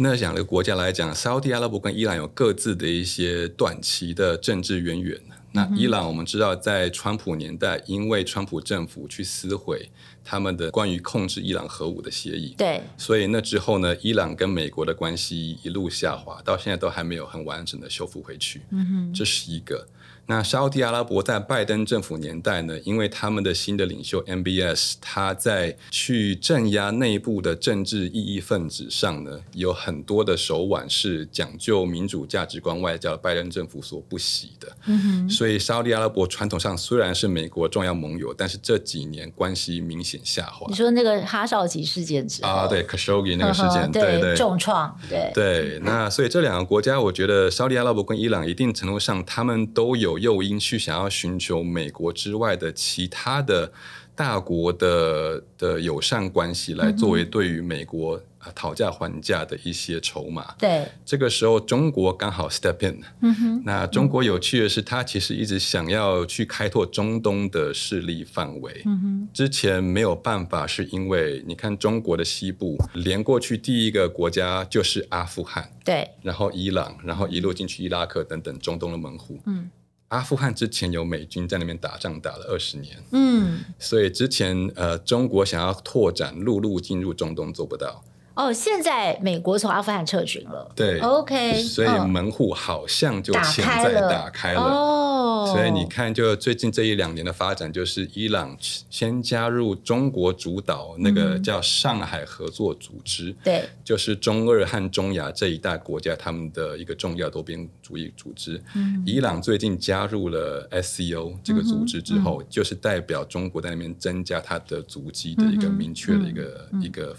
[0.00, 5.20] 那两个国家来讲，沙特阿拉伯跟伊朗有各自的一些短期的政治渊源。
[5.50, 9.90] 那伊朗我们知道，在川普年代，因为川普政府去撕毁
[10.22, 18.60] 他们的关于控制伊朗核武的协议，对，所以那之后呢，伊朗跟美国的关系一路下滑，到现在都还没有很完整的修复回去。
[18.70, 19.84] 嗯哼，这是一个。
[20.30, 34.68] 那沙乌地阿拉伯在拜登政府年代呢，因为他们的新的领袖 MBS，他在去镇压内部的政治异议分子上呢，有很多的手腕是讲究民主价值观外交，拜登政府所不喜的。
[34.84, 35.30] 嗯哼。
[35.30, 40.66] 所以沙乌地阿拉伯传统上虽然是美国重要盟友，但是这几年关系明显下滑。
[40.68, 45.80] 你说那个哈少吉事件之后啊，对，Khashoggi 那个事件，呵呵对对，对重创，对对。
[45.82, 50.17] 那所以这两个国家，我觉得沙乌地阿拉伯跟伊朗一定程度上，他们都有。
[50.18, 53.72] 诱因去想要寻求美国之外的其他的
[54.14, 58.20] 大国的的友善关系，来作为对于美国
[58.54, 60.54] 讨价还价的一些筹码。
[60.58, 63.00] 对，这个时候中国刚好 step in。
[63.20, 63.62] 嗯哼。
[63.64, 68.82] 那中国有趣的是，他其实一直想要去开拓中东的势力范围。
[68.86, 69.28] 嗯哼。
[69.32, 75.70] 之前没有办法，是因为你看中国的西部连过去第一个国家就是阿富汗。
[75.84, 76.08] 对。
[76.22, 79.38] 然后伊朗，然后一路进去伊拉克等等中东的门户。
[79.46, 79.70] 嗯。
[80.08, 82.96] 阿富汗之前有美军在那边打仗，打了二十年。
[83.12, 88.02] 嗯，所以之前呃，中国想要拓展陆路进入中东做不到。
[88.38, 90.70] 哦，现在美国从阿富汗撤军了。
[90.76, 94.60] 对，OK，所以门户好像就现在打开了。
[94.60, 108.62] 哦，所以你看，就最近这一两年的发展，就是伊朗先加入中国主导那个叫上海合作组织，对、嗯，就是中俄和中亚这一带国家他们的一个重要多边主义组织。
[108.76, 117.16] 嗯，伊朗最近加入了 SCO 这个组织之后，嗯、就是代表中国在那边增加它的足迹的一个明确的一个、一个。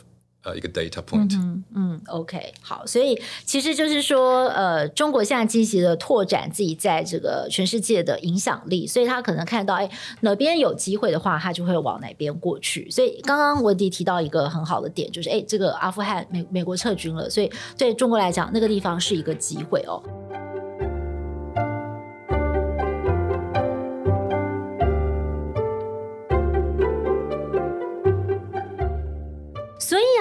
[0.49, 1.35] 呃，一个 data point。
[1.35, 9.89] 嗯嗯，OK，好，所以其实就是说，呃，中国现在积极的拓展自己在这个全世界的影响力，所以他可能看到，哎，
[10.21, 12.89] 哪边有机会的话，他就会往哪边过去。
[12.89, 20.01] 所以刚刚文迪提到一个很好的点，就是，哎，这个阿富汗美美国撤军了，所以对中国来讲，那个地方是一个机会哦。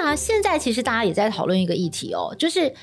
[0.03, 2.75] 那现在其实大家也在讨论一个议题哦，就是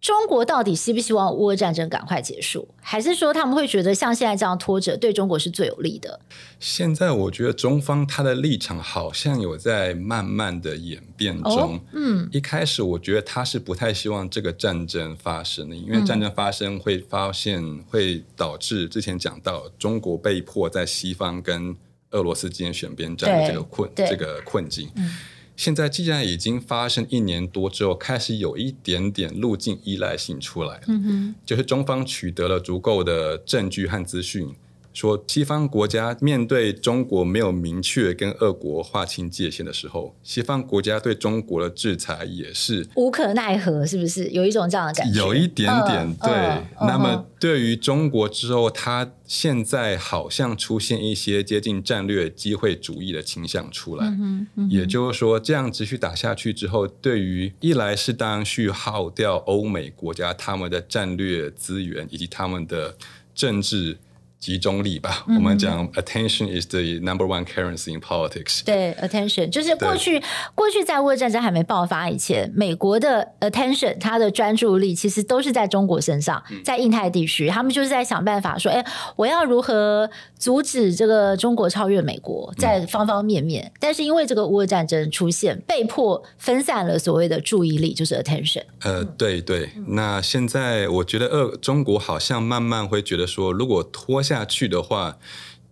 [0.00, 6.20] 中国到底希不希望乌俄战争赶快结束，还是说他们会觉得像现在这样拖着对中国是最有利的？
[6.60, 11.74] 现在我觉得中方他的立场好像有在慢慢的演变中。
[11.74, 21.74] 哦、嗯，一开始我觉得他是不太希望这个战争发生的，因为战争发生会发现会导致之前讲到中国被迫在西方跟
[22.12, 24.88] 俄罗斯之间选边站的这个困这个困境。
[24.94, 25.10] 嗯
[25.58, 34.54] 现在既然已经发生一年多之后，开始有一点点路径依赖性出来了，嗯哼，就是中方取得了足够的证据和资讯。
[34.92, 45.18] 说西方国家面对中国没有明确跟俄国划清界限的时候，西方国家对中国的制裁也是无可奈何，是不是有一种这样的感觉？
[45.20, 46.30] 有一点点，对。
[46.30, 54.06] Uh, uh, 那么对于中国之后，它现在好像出现一些接近战略机会主义的倾向出来。
[54.06, 62.96] 嗯嗯、也就是说，这样持续打下去之后，对于一来是当然去耗掉欧美国家他们的战略资源以及他们的
[63.32, 63.96] 政治。
[64.38, 68.62] 集中力吧，嗯、我们讲 attention is the number one currency in politics。
[68.64, 70.22] 对，attention 就是过去
[70.54, 78.84] 过去在乌俄战争还没爆发以前，美国的 attention 它的专注力其实都是在中国身上，在印太地区，他们就是在想办法说，哎，
[79.16, 83.64] 我要如何阻止这个中国超越美国，在方方面面。
[83.64, 88.62] 嗯、但是因为这个乌俄战争出现，被迫分散了所谓的注意力，就是 attention。
[88.82, 94.22] 呃，对对，那现在我觉得，呃，中国好像慢慢会觉得说，如果拖。
[94.28, 95.18] 下去的话，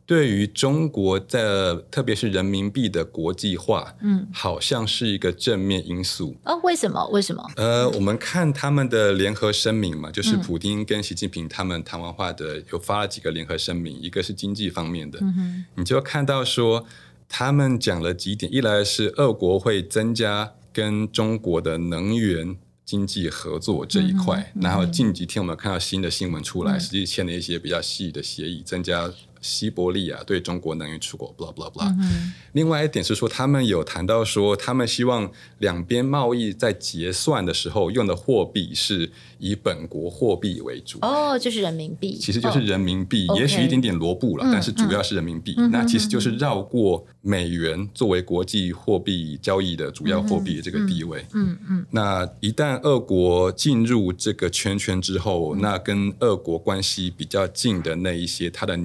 [0.07, 6.37] 对于中国的特别是人民币的国际化，嗯，好像是一个正面因素。
[6.45, 7.05] 哦，为什么？
[7.09, 7.42] 为什么？
[7.57, 16.87] 呃，我们看他们的联合声明嘛，就是普丁跟习近平他们谈完话的，有发了几个联合声明，一个是经济方面的，嗯，你就看到说
[17.29, 22.57] 他们讲了几点，一来是俄国会增加跟中国的能源。
[22.87, 29.12] 经济合作这一块，然后近几天我们看到新的新闻出来，嗯、实际签了一些比较细的协议，增加。
[29.46, 31.88] 西伯利亚对中国能源出口，blah blah blah。
[32.00, 40.98] 嗯、另外一点是说，他们有谈到说，他们希望两边贸易在结算的时候用的货币是以本国货币为主。
[41.02, 42.18] 哦，就是人民币。
[42.18, 45.54] 其实就是人民币，哦、也许一点点罗布了，嗯、但是主要是人民币。
[45.56, 51.24] 嗯、那其实就是绕过美元作为国际货币交易的主要货币的这个地位。
[51.35, 51.87] 嗯嗯。
[51.90, 58.76] 那一旦俄国进入这个圈圈之后，嗯、那跟俄国关系比较近的那一些，它的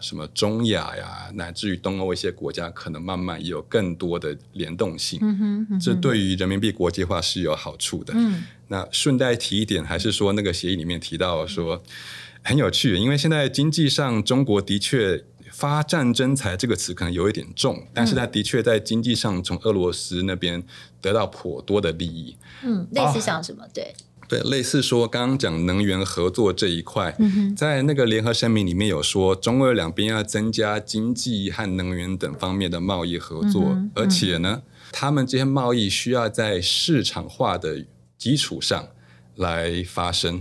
[0.00, 5.18] 什么中亚呀，乃至于东欧一些国家，可能慢慢也有更多的联动性。
[5.22, 8.12] 嗯哼，嗯哼，这对于人民币国际化是有好处的。
[8.16, 11.82] 嗯，那顺带提一点，还是说那个协议里面提到说
[12.42, 20.62] 很有趣，因为现在经济上中国的确发战争财这个词可能有一点重，但是它的确在经济上从俄罗斯那边
[21.00, 22.36] 得到颇多的利益。
[22.62, 23.66] 嗯，类似像什么？
[23.72, 23.94] 对。
[24.28, 37.84] 对，类似说刚刚讲能源合作这一块，嗯、在那个联合声明里面有说，中俄两边要增加经济和能源等方面的贸易合作，而且呢，他们这些贸易需要在市场化的
[38.18, 38.88] 基础上
[39.36, 40.40] 来发生。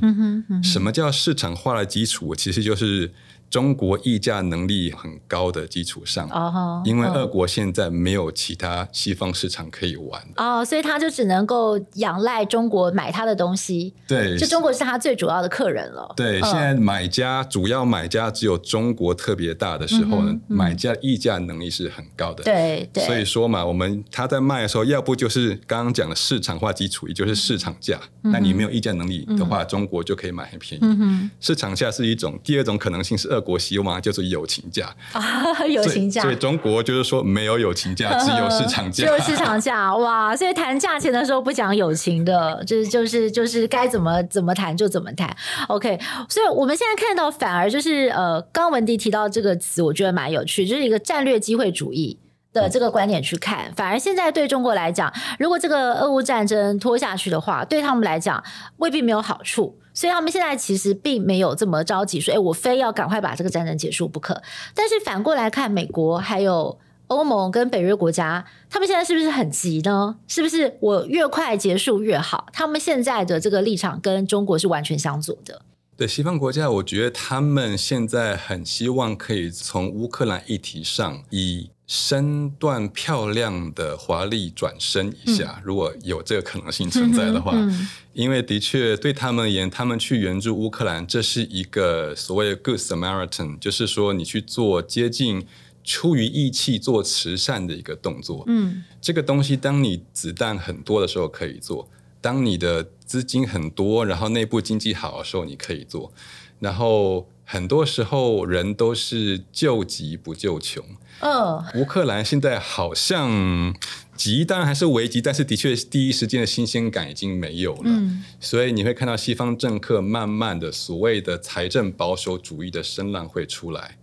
[0.63, 2.33] 什么叫市场化的基础？
[2.33, 3.13] 其实就是
[3.49, 13.93] 中国议价能力很高的基础上，oh, oh, 因为俄国现在没有其他西方市场可以玩哦，oh, 所以他就只能够仰赖中国买他的东西。
[14.07, 16.13] 对，就中国是他最主要的客人了。
[16.15, 22.43] 对，现在买家主要买家只有中国特别大的时候呢，嗯嗯、买家议价能力是很高的。
[22.43, 27.99] 对对，所以说嘛，我们他在卖的时候，要不就是刚刚讲的市场化基础，也就是市场价。
[28.21, 30.83] 那、嗯、你没有议价能力的话，嗯、中国就可以买很便宜。
[30.83, 34.25] 嗯、市场价是一种，第二种可能性是俄国希望就是。
[34.25, 40.35] 友情价啊， 友情价，所以中国就是说没有友情价， 只有市场价，只有市场价， 哇！
[40.35, 45.33] 所以谈价钱的时候不讲友情的，就是就是就是该怎么怎么谈就怎么谈。
[45.67, 52.17] OK，所以我们现在看到反而就是呃，刚文迪提到这个词，我觉得蛮有趣，就是一个战略机会主义
[52.61, 58.41] 的这个观点去看，反而现在对中国来讲，如果这个俄乌战争拖下去的话，对他们来讲
[58.77, 59.77] 未必没有好处。
[59.93, 64.41] 所以他们现在其实并没有这么着急，说：“哎，我非要赶快把这个战争结束不可。”
[64.75, 66.77] 但是反过来看，美国还有
[67.07, 70.17] 欧盟跟北约国家，他们现在是不是很急呢？
[70.27, 72.47] 是不是我越快结束越好？
[72.51, 75.61] 他们现在的这个立场跟中国是完全相左的。
[75.95, 81.69] 对西方国家，我觉得他们现在很希望可以从乌克兰议题上以。
[81.87, 95.45] 身段漂亮的华丽转身一下，嗯、如果有这个可能性存在的话，嗯嗯、因为的确对他们而言，他们去援助乌克兰，这是一个所谓的 Good Samaritan，就是说你去做接近
[95.83, 98.43] 出于义气做慈善的一个动作。
[98.47, 101.87] 嗯，这个东西当你子弹很多的时候可以做，
[102.19, 106.11] 当你的资金很多，然后内部经济好的时候你可以做，
[106.59, 110.83] 然后很多时候人都是救急不救穷。
[111.19, 113.73] 嗯，乌克兰现在好像
[114.15, 117.81] 急，当然还是危急，但是的确第一时间的新鲜感已经没有了。
[117.85, 123.97] 嗯，所以你会看到西方政客慢慢的所谓的财政保守主义的声浪会出来。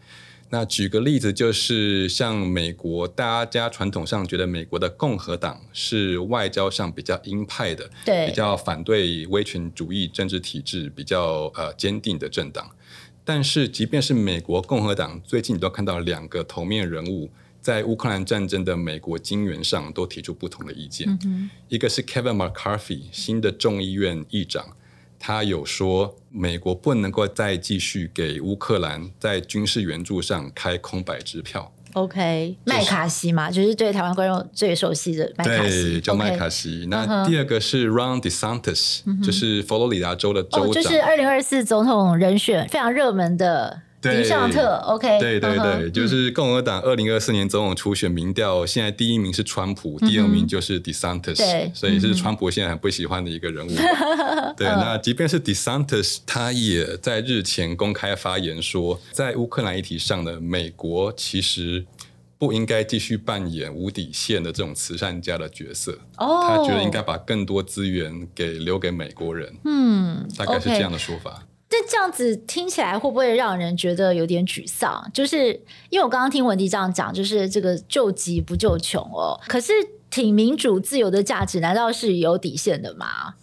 [0.51, 12.71] 那举个例子，就是像美国，大家传统上觉得美国的共和党是外交上比较鹰派的，对，比较反对威权主义政治体制，比较呃坚定的政党。
[13.25, 21.07] 但是，即便是美国共和党，最近你都看到两个头面人物在乌克兰战争的美国金援上都提出不同的意见。
[21.25, 24.77] 嗯、一个是 Kevin McCarthy，新的众议院议长，
[25.21, 31.73] 他有说美国不能够再继续给乌克兰在军事援助上开空白支票。
[31.95, 36.87] OK，麦卡锡嘛，就是对台湾观众最熟悉的麦卡锡，对，叫麦卡锡。
[36.89, 44.77] 那第二个是 Ron DeSantis，、嗯、就是佛罗里达州的州长，哦、就是二零二四总统人选非常热门的迪尚特。
[44.87, 53.71] OK，对对对，嗯、就是共和党二零二四年总统初选民调，现在第一名是川普，第二名就是对，所以是川普现在很不喜欢的一个人物。
[53.71, 61.85] 嗯、 对，那即便是 DeSantis，他也在日前公开发言说，在乌克兰议题上的美国其实。
[62.39, 65.97] 不应该继续扮演无底线的这种慈善家的角色。
[66.17, 69.55] Oh, 他觉得应该把更多资源给留给美国人。
[69.65, 71.41] 嗯，大概是这样的说法。
[71.73, 75.11] 这.这样子听起来会不会让人觉得有点沮丧？
[75.13, 75.49] 就是
[75.91, 79.39] 因为我刚刚听文迪这样讲，就是这个救急不救穷哦。
[79.47, 79.73] 可是
[80.11, 83.35] 挺民主自由的价值，难道是有底线的吗？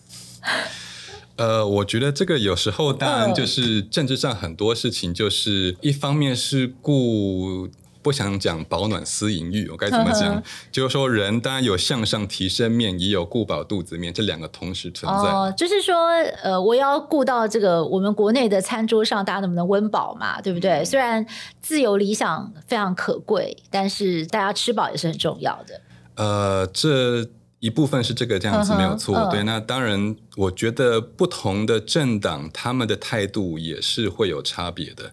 [1.36, 7.70] 呃，我觉得这个有时候当然就是政治上很多事情，就是一方面是顾。
[8.02, 10.30] 不想讲保暖思淫欲，我该怎么讲？
[10.30, 15.30] 呵 呵就是说，人当然有向上提升面，也有顾饱肚子面，这两个同时存在。
[15.30, 16.08] 哦，就是说，
[16.44, 20.42] 呃，我要顾到这个我们国内的餐桌上，大家能不能温饱嘛？
[20.42, 20.72] 对不对？
[20.72, 21.26] 嗯、虽然
[21.62, 25.82] 自由理想非常可贵，但是大家吃饱也是很重要的。
[26.16, 27.28] 呃，这
[27.60, 29.28] 一部分是这个这样子没有错。
[29.30, 35.12] 对，那当然，我觉得不同的政党他们的态度也是会有差别的。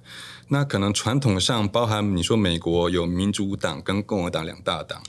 [0.48, 5.02] 那可能传统上包含你说美国有民主党跟共和党两大党，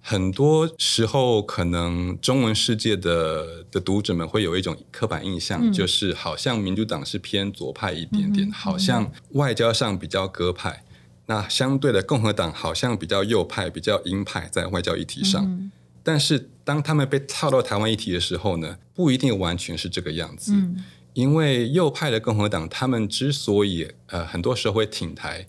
[0.00, 10.70] 很多时候可能中文世界的的读者们会有一种刻板印象，嗯、就是好像民主党是偏左派一点点，嗯、好像外交上比较鸽派。
[10.70, 15.44] 嗯、那相对的共和党好像比较右派，比较鹰派在外交议题上。
[15.44, 15.70] 嗯、
[16.02, 20.54] 但是当他们被套到台湾议题的时候呢，不一定完全是这个样子。
[20.54, 20.82] 嗯
[21.20, 25.46] 因为右派的共和党，他们之所以呃很多时候会挺台，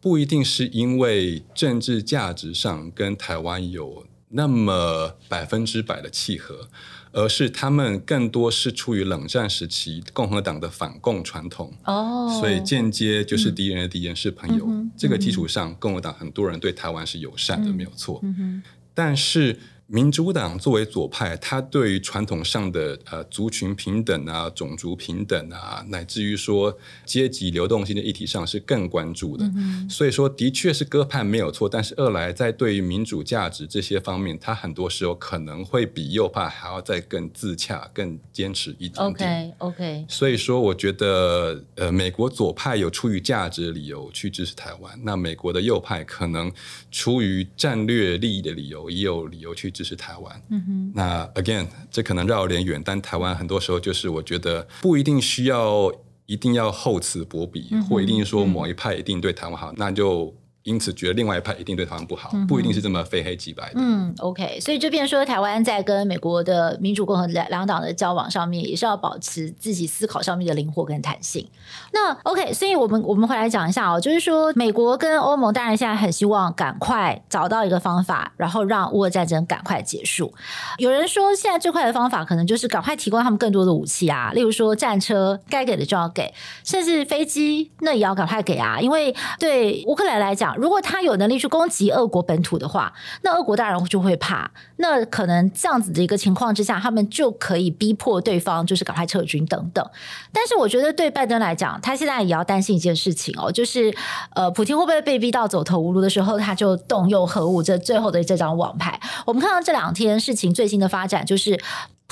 [0.00, 6.68] 不一定是因为政治价值上跟台湾有那么百分之百的契合，
[7.12, 14.64] 而是他们更多是出于冷战时期共和党的反共传统哦，所以间接就是敌人的敌人是朋友。
[14.66, 18.18] 嗯、这个基础上，共和党很多人对台湾是友善的，嗯、没有错。
[18.24, 18.60] 嗯、
[18.92, 19.56] 但是。
[19.92, 26.74] 民主党作为左派，他对于传统上的呃族群平等啊、种族平等啊，乃至于说
[27.04, 29.44] 阶级流动性的议题上是更关注的。
[29.54, 39.52] 嗯、所以说，的确是鸽派没有错，但是二来在对于民主价值这些方面，他很多时候可能会比右派还要再更自洽、更坚持一点点。
[39.52, 40.06] OK OK。
[40.08, 46.50] 所以说，我觉得呃，美国左派有出于价值的理由去支持台湾，那美国的右派可能
[46.90, 49.81] 出于战略利益的理由，也有理由去支。
[49.82, 55.92] 就是台湾，嗯哼，那 again，这可能绕有点远，但台湾很多时候就是我觉得不一定需要
[56.26, 60.32] 一定要厚此薄彼，嗯、或一定说某一派一定对台湾好，嗯、那就。
[60.64, 63.74] 因此，觉得另外一派一定对台湾不好，不一定是这么非黑即白的。
[63.76, 71.44] 嗯，OK，所以就变说，台湾在跟美国的民主共和两两党的交往上面，也是要保持自己思考上面的灵活跟弹性。
[71.92, 80.32] 那 OK，所以我们我们回来讲一下哦，就是说，美国跟欧盟当然现在很希望赶快找到一个方法，然后让乌俄战争赶快结束。
[80.78, 86.32] 有人说，现在最快的方法可能就是赶快提供他们更多的武器啊，例如说战车，该给的就要给，
[86.62, 90.51] 甚至飞机那也要赶快给啊，因为对乌克兰来讲。
[90.56, 92.92] 如果他有能力去攻击俄国本土的话，
[93.22, 94.50] 那俄国大人就会怕。
[94.76, 99.84] 那可能这样子的一个情况之下，他们就可以逼迫对方就是赶快撤军等等。
[100.32, 103.94] 但是我觉得对拜登来讲，他现在也要担心一件事情哦，就是
[104.34, 109.00] 呃，普京会不会被逼到走投无路的时候，他就动用核武这最后的这张王牌？
[109.26, 111.58] 我们看到这两天事情最新的发展，就是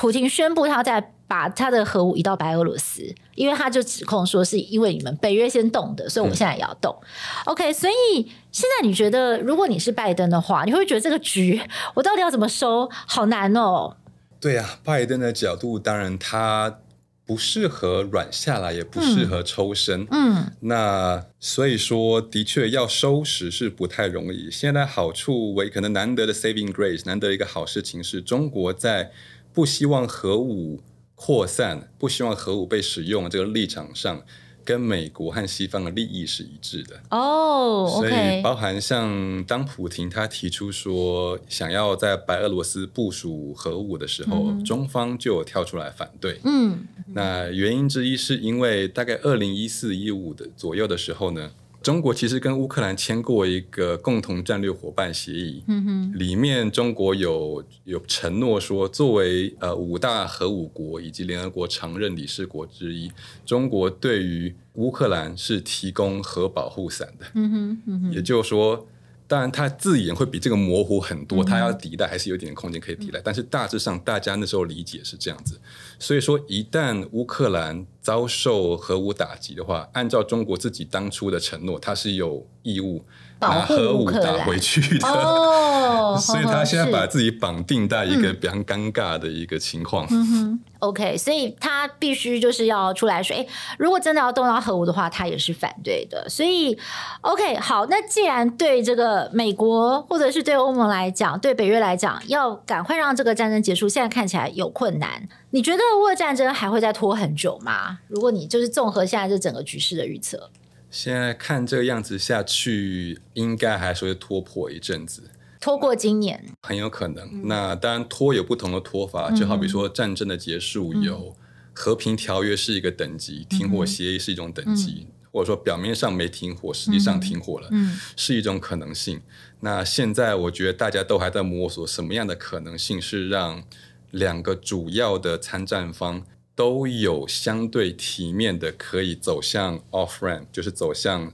[0.00, 1.12] 普京宣布他在。
[1.30, 3.04] 把他的核武移到白俄罗斯，
[3.36, 6.92] 因为他就指控说是因为你们北约先动的，所以我们现在也要动。
[7.02, 7.06] 嗯、
[7.44, 11.62] OK，所以现在你觉得，如果你是拜登的话，你会觉得这个局
[11.94, 12.90] 我到底要怎么收？
[13.06, 13.96] 好难哦。
[14.40, 16.80] 对呀、啊，拜登的角度当然他
[17.24, 20.00] 不适合软下来，也不适合抽身。
[20.10, 24.50] 嗯，嗯那所以说的确要收拾是不太容易。
[24.50, 29.12] 现在好处为可能难得的 saving grace，难得一个好事情是中国在
[29.60, 30.80] 不希望核武。
[31.14, 34.22] 扩散，不希望核武被使用，这个立场上
[34.64, 37.84] 跟美国和西方的利益是一致的哦。
[37.84, 38.08] Oh, okay.
[38.08, 46.40] 所以包含像当普廷他提出说想要在白俄罗斯部署核武的时候，中方就有跳出来反对。
[46.44, 51.50] 嗯，那原因之一是因为大概二零一四一五的左右的时候呢。
[51.82, 63.10] 中国其实跟乌克兰签过一个共同战略伙伴协议，嗯、哼里面中国有有承诺说，作为呃五大核武国以及联合国常任理事国之一，
[63.46, 68.86] 中国对于乌克兰是提供核保护伞的，嗯哼嗯、哼也就是说。
[69.30, 75.56] 当然，它字眼会比这个模糊很多，它要抵赖还是有点空间可以抵赖，嗯、但是大致上大家那时候理解是这样子。
[76.00, 83.04] 所以说，一旦乌克兰遭受核武打击的话，按照中国自己当初的承诺，他是有义务。
[83.40, 90.06] 把核武打回去的，哦、 所以他现在把自己绑定在一个比较尴尬的一个情况。
[90.10, 93.46] 嗯哼，OK，所以他必须就是要出来说，哎，
[93.78, 96.28] 如果真的要动到核武的话，他也是反对的。
[96.28, 96.78] 所以
[97.22, 105.26] ，OK，好，那既然对这个美国或者是对欧盟来讲，对北约来讲，要赶快让这个战争结束，现在看起来有困难。
[105.50, 108.00] 你觉得乌俄战争还会再拖很久吗？
[108.08, 110.50] 如果你就是综合现在这整个局势的预测。
[110.90, 115.30] 现在看这个样子下去，应该还是会拖破一阵子，
[115.60, 117.28] 拖过今年很有可能。
[117.32, 121.36] 嗯、那当然拖有不同的拖法，嗯、就好比说战争的结束有
[121.72, 129.20] 和平条约是一个等级，嗯、停火协议是一种等级，嗯、或者说表面上没停火，实际上停火了，嗯、是一种可能性。
[129.60, 133.62] 那现在我觉得大家都还在摸索什么样的可能性是让
[134.10, 136.22] 两个主要的参战方。
[136.56, 141.32] 都有相对体面的，可以走向 off ramp，就是走向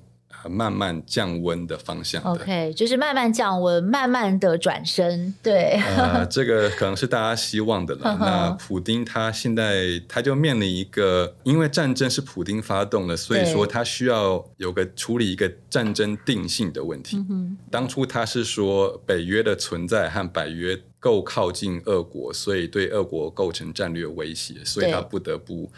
[0.48, 2.30] 慢慢降温的方向的。
[2.30, 5.34] OK，就是慢慢降温，慢慢的转身。
[5.42, 8.16] 对，呃，这个可能是大家希望的了。
[8.20, 17.16] 那普丁他现在他就面临一个，因为战争是普丁发动的，所以说他需要有个处理一个战争定性的问题。
[17.16, 17.26] 对
[17.68, 20.80] 当初他是说北约的存在和北约。
[21.06, 25.70] 够靠近俄国，所以对俄国构成战略威胁，所以他不得不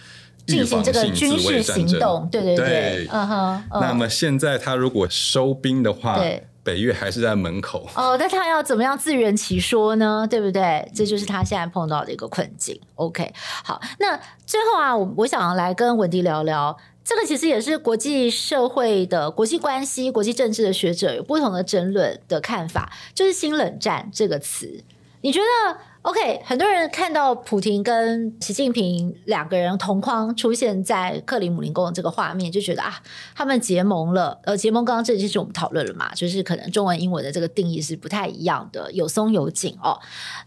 [0.46, 2.26] 进行这个军事行动。
[2.32, 3.62] 对对对，嗯哼。
[3.72, 6.18] 那么现在他如果收兵的话，
[6.62, 7.86] 北越还是在门口。
[7.94, 10.26] 哦，那他要怎么样自圆其说呢？
[10.30, 10.90] 对不对？
[10.94, 12.80] 这就是他现在碰到的一个困境。
[12.94, 13.30] OK，
[13.62, 16.74] 好，那最后啊，我我想来跟文迪聊聊，
[17.04, 24.82] 这个其实也是国际社会的国际关系、国际政治的学者有不同的争论的看法，就是“新冷战”这个词。
[25.20, 33.02] 你觉得 OK，很多人看到普京跟习近平两个人同框出现在克里姆林宫这个画面，就觉得啊，
[33.34, 34.40] 他们结盟了。
[34.44, 39.98] 呃，结盟刚刚这就是我们讨论了嘛，就是可能中文、英文的这个定义是不太一样的，有松有紧哦。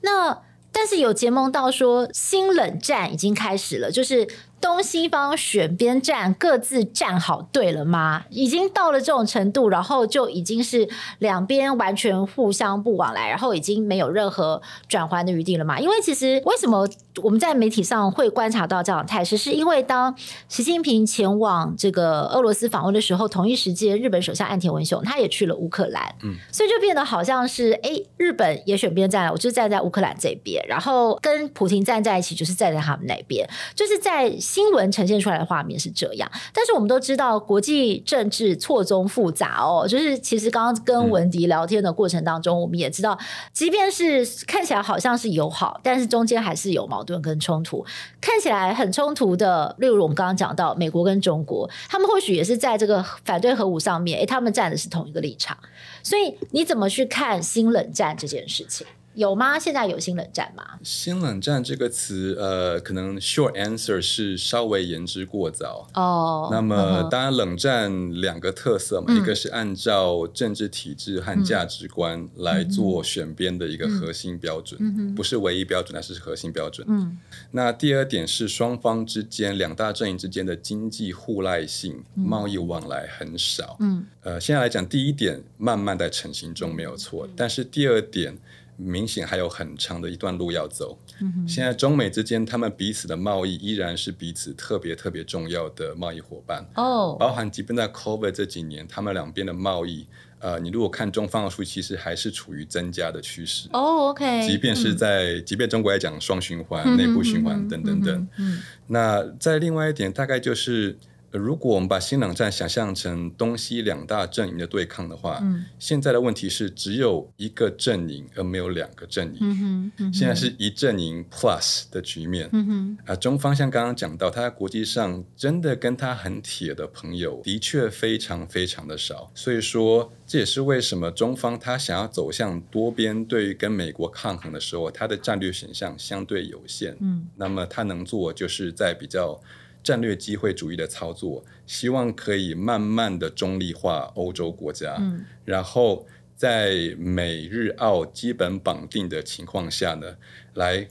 [0.02, 0.42] 那
[0.72, 4.28] 但是有结盟到说新冷战已经开始了，就是。
[4.62, 8.24] 东西方选边站，各自站好队了吗？
[8.30, 10.88] 已经到了这种程度，然后就已经是
[11.18, 15.80] 两边完全互相不往来，然后已经没有任何转圜的余地了吗？
[15.80, 16.88] 因为其实为什么
[17.24, 20.16] 我们在媒体上会观察到这样的态势，是因为当
[20.48, 34.32] 习近平前往这个俄罗斯访问的时候，同一时间日本首相岸田文雄他也去了乌克兰，嗯，所以就变得好像是哎，日本也选边站了，我就站在乌克兰这边，然后跟普京站在一起，就是站在他们那边，就是在。
[34.52, 39.88] 新闻呈现出来的画面是这样，但是我们都知道国际政治错综复杂哦。
[39.88, 43.18] 就是其实刚刚跟文迪聊天的过程当中，我们也知道，
[43.54, 47.86] 即便是看起来好像是友好，但是中间还是有矛盾跟冲突。
[48.20, 55.58] 看起来很冲突的，例如我们刚刚讲到美国跟中国，他们或许也是在这个反对核武上面，诶，他们站的是同一个立场。
[56.04, 58.86] 所以你怎么去看新冷战这件事情？
[59.14, 59.60] 有吗？
[59.60, 60.80] 现在有新冷战吗？
[60.84, 66.50] 新冷战这个词，呃，可能 short answer 是稍微言之过早哦。
[66.52, 76.88] 那么，当然，冷战两个特色嘛，嗯、一个是按照政治体制和价值观来做选边的一个核心标准，不是唯一标准，但是核心标准。
[76.90, 77.18] 嗯、
[77.52, 83.76] 那第二点是双方之间两大阵营之间的经济互赖性、嗯、贸易往来很少。
[83.82, 88.38] 嗯，呃，现在来讲，第一点慢慢在成型中没有错，但是第二点。
[88.84, 90.98] 明显还有很长的一段路要走。
[91.22, 96.66] 嗯、哼现在中美之间，他们彼此的贸易依然是彼此特别特别重要的贸易伙伴。
[96.76, 100.08] 哦，包含即便在 COVID 这几年，他们两边的贸易，
[100.40, 103.70] 呃，你如果看中方的数据，其实还是处于增加的趋势。
[103.74, 104.48] 哦，OK。
[104.48, 108.28] 即便是在，嗯、即便中国来讲双循环、内部循环等等等。
[108.38, 110.98] 嗯，那在另外一点，大概就是。
[111.32, 119.38] 如果我们把新冷战想象成东西两大阵营的对抗的话，嗯、现在的问题是只有一个阵营，而没有两个阵营。
[119.42, 122.50] 嗯嗯、现在是一阵营 plus 的局面。
[122.52, 129.32] 嗯、啊，中方像刚刚讲到，他在国际上真的跟他很铁的朋友的确非常非常的少。
[129.34, 136.98] 所以说，这也是为什么中方他想要走向多边，对于跟美国抗衡的时候，他的战略选项相对有限。
[137.00, 139.42] 嗯、那么他能做就是在比较。
[139.84, 146.06] 战略机会主义的操作，希望可以慢慢的中立化欧洲国家，嗯、然后
[146.36, 150.16] 在美日澳基本绑定的情况下呢，
[150.54, 150.88] 来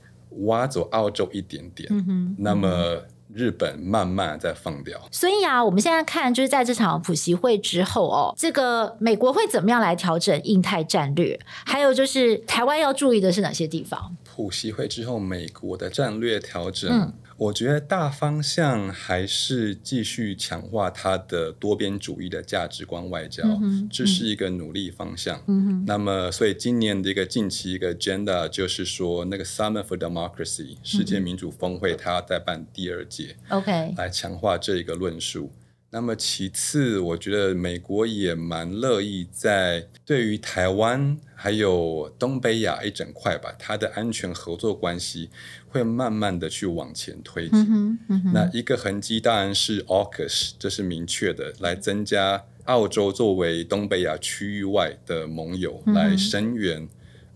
[0.47, 5.01] 挖走澳洲一点点，嗯那么日本慢慢再放掉。
[5.13, 11.39] 所以啊，我们现在看就是在这场普习会之后哦，这个美国会怎么样来调整印太战略？
[11.65, 14.17] 还有就是台湾要注意的是哪些地方？
[14.25, 16.91] 普习会之后，美国的战略调整。
[16.91, 23.43] 嗯我觉得大方向还是继续强化它的多边主义的价值观外交，
[23.91, 25.43] 这是一个努力方向。
[25.87, 35.51] 那么，所以今年的一个近期一个 agenda 就是说，那个 Summit for Democracy 世界民主峰会，它要再办第二届，OK，来强化这一个论述。
[35.93, 45.31] 那么其次，我觉得美国也蛮乐意在对于台湾还有东北亚一整块吧，它的安全合作关系
[45.69, 47.59] 会慢慢的去往前推进。
[47.61, 56.87] 嗯嗯、那一个痕迹当然是 AUKUS，这是明确的，来增加澳洲作为东北亚区域外的盟友，嗯、来声援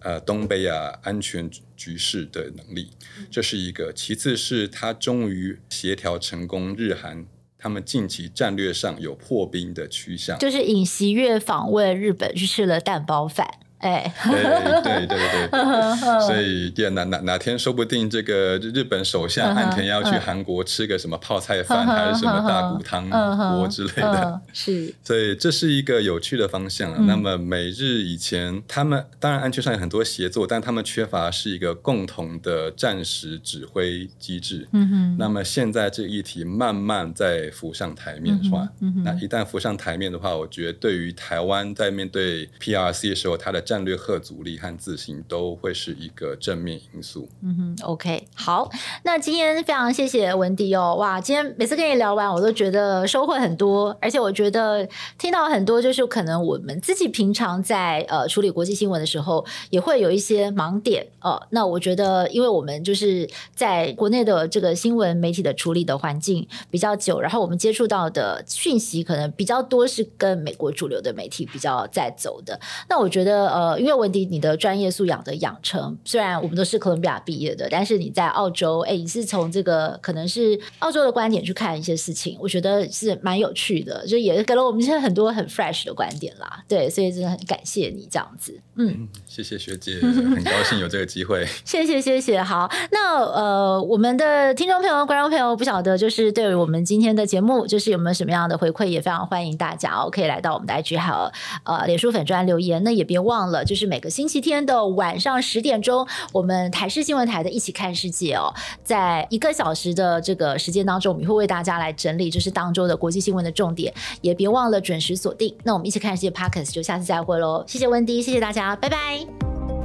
[0.00, 2.90] 呃东北亚安全局势的能力，
[3.30, 3.90] 这是一个。
[3.90, 7.24] 其次是他终于协调成功日韩。
[7.56, 13.48] 他们近期战略上有破冰的趋向，就是尹锡悦访问日本去吃了蛋包饭。
[13.84, 15.18] 哎，对对对
[15.48, 15.48] 对，
[16.26, 27.06] 所以哪哪哪天说不定这个日本首相岸田要去韩国吃个什么泡菜饭，还是什么大骨汤锅之类的，是，所以这是一个有趣的方向。
[27.06, 34.66] 那么美日以前他们当然安全上有很多协作，但他们缺乏是一个共同的战时指挥机制。
[34.72, 38.68] 嗯哼，那么现在这个议题慢慢在浮上台面，是吧？
[39.04, 47.28] 那一旦浮上台面的话，我觉得对于台湾在面对 PRC 的时候，它的战战略吓阻力和自信都会是一个正面因素。
[47.42, 48.70] 嗯哼，OK，好，
[49.02, 72.60] 那今天非常谢谢文迪哦，哇，今天每次跟你聊完，我都觉得收获很多，而且我觉得听到很多，就是可能我们自己平常在呃处理国际新闻的时候，也会有一些盲点哦、那我觉得，因为我们就是在国内的这个新闻媒体的处理的环境比较久，然后我们接触到的讯息可能比较多是跟美国主流的媒体比较在走的。
[72.88, 73.53] 那我觉得。
[73.54, 86.64] 呃，因为文迪你的专业素养的养成，虽然我们都是哥伦比亚毕业的，但是你在澳洲，哎，你是从这个可能是澳洲的观点去看一些事情，我觉得是蛮有趣的，就也给了我们现在很多很 fresh 的观点啦。
[86.66, 88.60] 对，所以真的很感谢你这样子。
[88.76, 91.46] 嗯，谢谢学姐，很高兴有这个机会。
[91.64, 92.42] 谢谢谢谢。
[92.42, 101.30] 好，那呃，我们的听众朋友、观众朋友，不晓得就是对于我们今天的节目，就是有没有什么样的回馈，也非常欢迎大家哦，可以来到我们的 IG 还有
[101.62, 102.82] 呃脸书粉专留言。
[102.82, 108.52] 那也别忘了，就是每个星期天的晚上十点钟，我们台视新闻台的一起看世界哦，
[108.82, 115.54] 在一个小时的这个时间当中，我们会为大家来整理就是当周的国际新闻的重点，也别忘了准时锁定。
[115.62, 119.83] 那我们一起看世界 Podcast 就下次再会喽，谢谢温迪，谢谢大好拜拜。